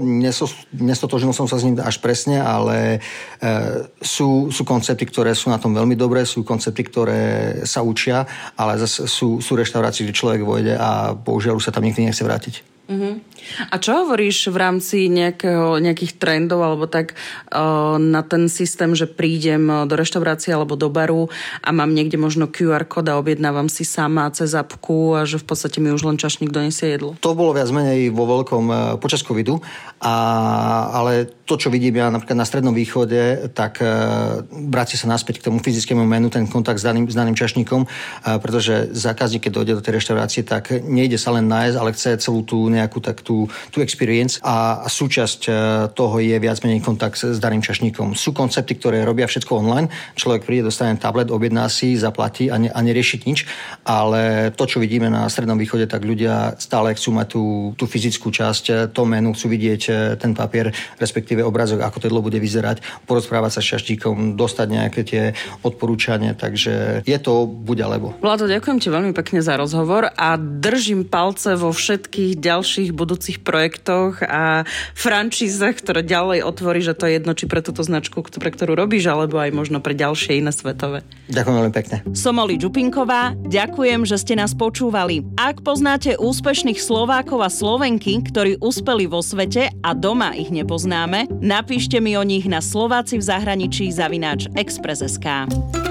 nestotožil 0.70 1.34
som 1.34 1.50
sa 1.50 1.58
s 1.58 1.66
ním 1.66 1.74
až 1.82 1.98
presne, 1.98 2.38
ale 2.38 2.96
e, 2.96 2.98
sú, 3.98 4.54
sú 4.54 4.62
koncepty, 4.62 5.10
ktoré 5.10 5.34
sú 5.34 5.50
na 5.50 5.58
tom 5.58 5.74
veľmi 5.74 5.98
dobré, 5.98 6.22
sú 6.22 6.46
koncepty, 6.46 6.86
ktoré 6.86 7.22
sa 7.66 7.82
učia, 7.82 8.22
ale 8.54 8.78
zase 8.78 9.10
sú, 9.10 9.42
sú 9.42 9.52
reštaurácie, 9.58 10.06
kde 10.06 10.14
človek 10.14 10.46
vojde 10.46 10.78
a 10.78 11.18
bohužiaľ 11.18 11.58
už 11.58 11.66
sa 11.66 11.74
tam 11.74 11.82
nikdy 11.82 12.06
nechce 12.06 12.22
vrátiť. 12.22 12.75
Uh-huh. 12.86 13.18
A 13.68 13.74
čo 13.82 14.06
hovoríš 14.06 14.54
v 14.54 14.56
rámci 14.62 15.10
nejakého, 15.10 15.82
nejakých 15.82 16.22
trendov 16.22 16.62
alebo 16.62 16.86
tak 16.86 17.18
uh, 17.50 17.98
na 17.98 18.22
ten 18.22 18.46
systém, 18.46 18.94
že 18.94 19.10
prídem 19.10 19.90
do 19.90 19.94
reštaurácie 19.98 20.54
alebo 20.54 20.78
do 20.78 20.86
baru 20.86 21.26
a 21.66 21.74
mám 21.74 21.90
niekde 21.90 22.14
možno 22.14 22.46
QR 22.46 22.86
kód 22.86 23.10
a 23.10 23.18
objednávam 23.18 23.66
si 23.66 23.82
sama 23.82 24.30
cez 24.30 24.54
apku 24.54 25.18
a 25.18 25.26
že 25.26 25.42
v 25.42 25.46
podstate 25.50 25.82
mi 25.82 25.90
už 25.90 26.06
len 26.06 26.14
čašník 26.14 26.54
donesie 26.54 26.94
jedlo? 26.94 27.18
To 27.26 27.34
bolo 27.34 27.58
viac 27.58 27.68
menej 27.74 28.14
vo 28.14 28.24
veľkom 28.24 28.64
uh, 28.70 28.78
počas 29.02 29.26
covidu, 29.26 29.58
a, 29.98 30.14
ale 30.94 31.35
to, 31.46 31.54
čo 31.54 31.70
vidím 31.70 32.02
ja 32.02 32.10
napríklad 32.10 32.36
na 32.36 32.44
Strednom 32.44 32.74
východe, 32.74 33.48
tak 33.54 33.78
uh, 33.78 34.42
vráti 34.50 34.98
sa 34.98 35.06
naspäť 35.06 35.40
k 35.40 35.46
tomu 35.48 35.62
fyzickému 35.62 36.02
menu, 36.02 36.26
ten 36.28 36.50
kontakt 36.50 36.82
s 36.82 36.84
daným, 36.84 37.06
s 37.06 37.14
daným 37.14 37.38
čašníkom, 37.38 37.86
uh, 37.86 38.36
pretože 38.42 38.90
zákazník, 38.90 39.46
keď 39.46 39.52
dojde 39.54 39.72
do 39.78 39.84
tej 39.86 40.02
reštaurácie, 40.02 40.42
tak 40.42 40.74
nejde 40.82 41.16
sa 41.16 41.30
len 41.30 41.46
nájsť, 41.46 41.76
ale 41.78 41.94
chce 41.94 42.10
celú 42.18 42.42
tú 42.42 42.66
nejakú 42.66 42.98
tak 42.98 43.22
tú 43.22 43.46
tú, 43.70 43.78
experience 43.84 44.40
a, 44.42 44.86
súčasť 44.88 45.40
e, 45.46 45.50
toho 45.92 46.16
je 46.18 46.36
viac 46.40 46.58
menej 46.64 46.80
kontakt 46.80 47.20
s 47.20 47.38
daným 47.38 47.60
čašníkom. 47.60 48.16
Sú 48.16 48.32
koncepty, 48.32 48.74
ktoré 48.78 49.04
robia 49.04 49.28
všetko 49.28 49.52
online. 49.52 49.92
Človek 50.16 50.48
príde, 50.48 50.66
dostane 50.66 50.96
tablet, 50.96 51.28
objedná 51.28 51.68
si, 51.68 51.94
zaplatí 51.94 52.48
a, 52.48 52.56
ne, 52.56 52.72
a 52.72 52.80
neriešiť 52.80 53.20
nič, 53.26 53.38
ale 53.84 54.50
to, 54.56 54.64
čo 54.64 54.80
vidíme 54.80 55.12
na 55.12 55.28
Strednom 55.28 55.60
východe, 55.60 55.86
tak 55.86 56.02
ľudia 56.02 56.56
stále 56.56 56.96
chcú 56.96 57.10
mať 57.14 57.26
tú, 57.28 57.44
tú 57.76 57.84
fyzickú 57.84 58.32
časť, 58.32 58.90
to 58.96 59.02
menu, 59.04 59.36
chcú 59.36 59.46
vidieť 59.52 59.82
ten 60.16 60.32
papier, 60.32 60.72
respektíve 61.36 61.52
obrazok, 61.52 61.84
ako 61.84 61.98
to 62.00 62.08
jedlo 62.08 62.24
bude 62.24 62.40
vyzerať, 62.40 62.80
porozprávať 63.04 63.50
sa 63.52 63.60
s 63.60 63.68
šaštíkom, 63.76 64.40
dostať 64.40 64.66
nejaké 64.72 65.00
tie 65.04 65.22
odporúčania, 65.60 66.32
takže 66.32 67.04
je 67.04 67.18
to 67.20 67.44
buď 67.44 67.76
alebo. 67.84 68.16
Vlado, 68.24 68.48
ďakujem 68.48 68.78
ti 68.80 68.88
veľmi 68.88 69.12
pekne 69.12 69.44
za 69.44 69.60
rozhovor 69.60 70.08
a 70.08 70.40
držím 70.40 71.04
palce 71.04 71.52
vo 71.60 71.76
všetkých 71.76 72.40
ďalších 72.40 72.90
budúcich 72.96 73.44
projektoch 73.44 74.24
a 74.24 74.64
franšízach, 74.96 75.76
ktoré 75.76 76.00
ďalej 76.00 76.40
otvorí, 76.46 76.80
že 76.80 76.96
to 76.96 77.04
je 77.04 77.20
jedno, 77.20 77.36
či 77.36 77.44
pre 77.44 77.60
túto 77.60 77.84
značku, 77.84 78.24
pre 78.24 78.48
ktorú 78.48 78.72
robíš, 78.72 79.12
alebo 79.12 79.36
aj 79.36 79.52
možno 79.52 79.84
pre 79.84 79.92
ďalšie 79.92 80.40
iné 80.40 80.52
svetové. 80.54 81.04
Ďakujem 81.28 81.56
veľmi 81.60 81.74
pekne. 81.74 81.96
Som 82.16 82.40
Oli 82.40 82.56
Čupinková, 82.56 83.36
ďakujem, 83.44 84.08
že 84.08 84.16
ste 84.16 84.38
nás 84.38 84.56
počúvali. 84.56 85.26
Ak 85.36 85.60
poznáte 85.60 86.16
úspešných 86.16 86.80
Slovákov 86.80 87.44
a 87.44 87.50
Slovenky, 87.50 88.22
ktorí 88.24 88.62
uspeli 88.62 89.10
vo 89.10 89.20
svete 89.20 89.74
a 89.82 89.90
doma 89.92 90.32
ich 90.38 90.54
nepoznáme, 90.54 91.25
napíšte 91.40 92.02
mi 92.02 92.18
o 92.18 92.24
nich 92.26 92.44
na 92.50 92.58
Slováci 92.58 93.18
v 93.18 93.26
zahraničí 93.26 93.88
zavináč 93.92 94.50
Express.sk. 94.54 95.85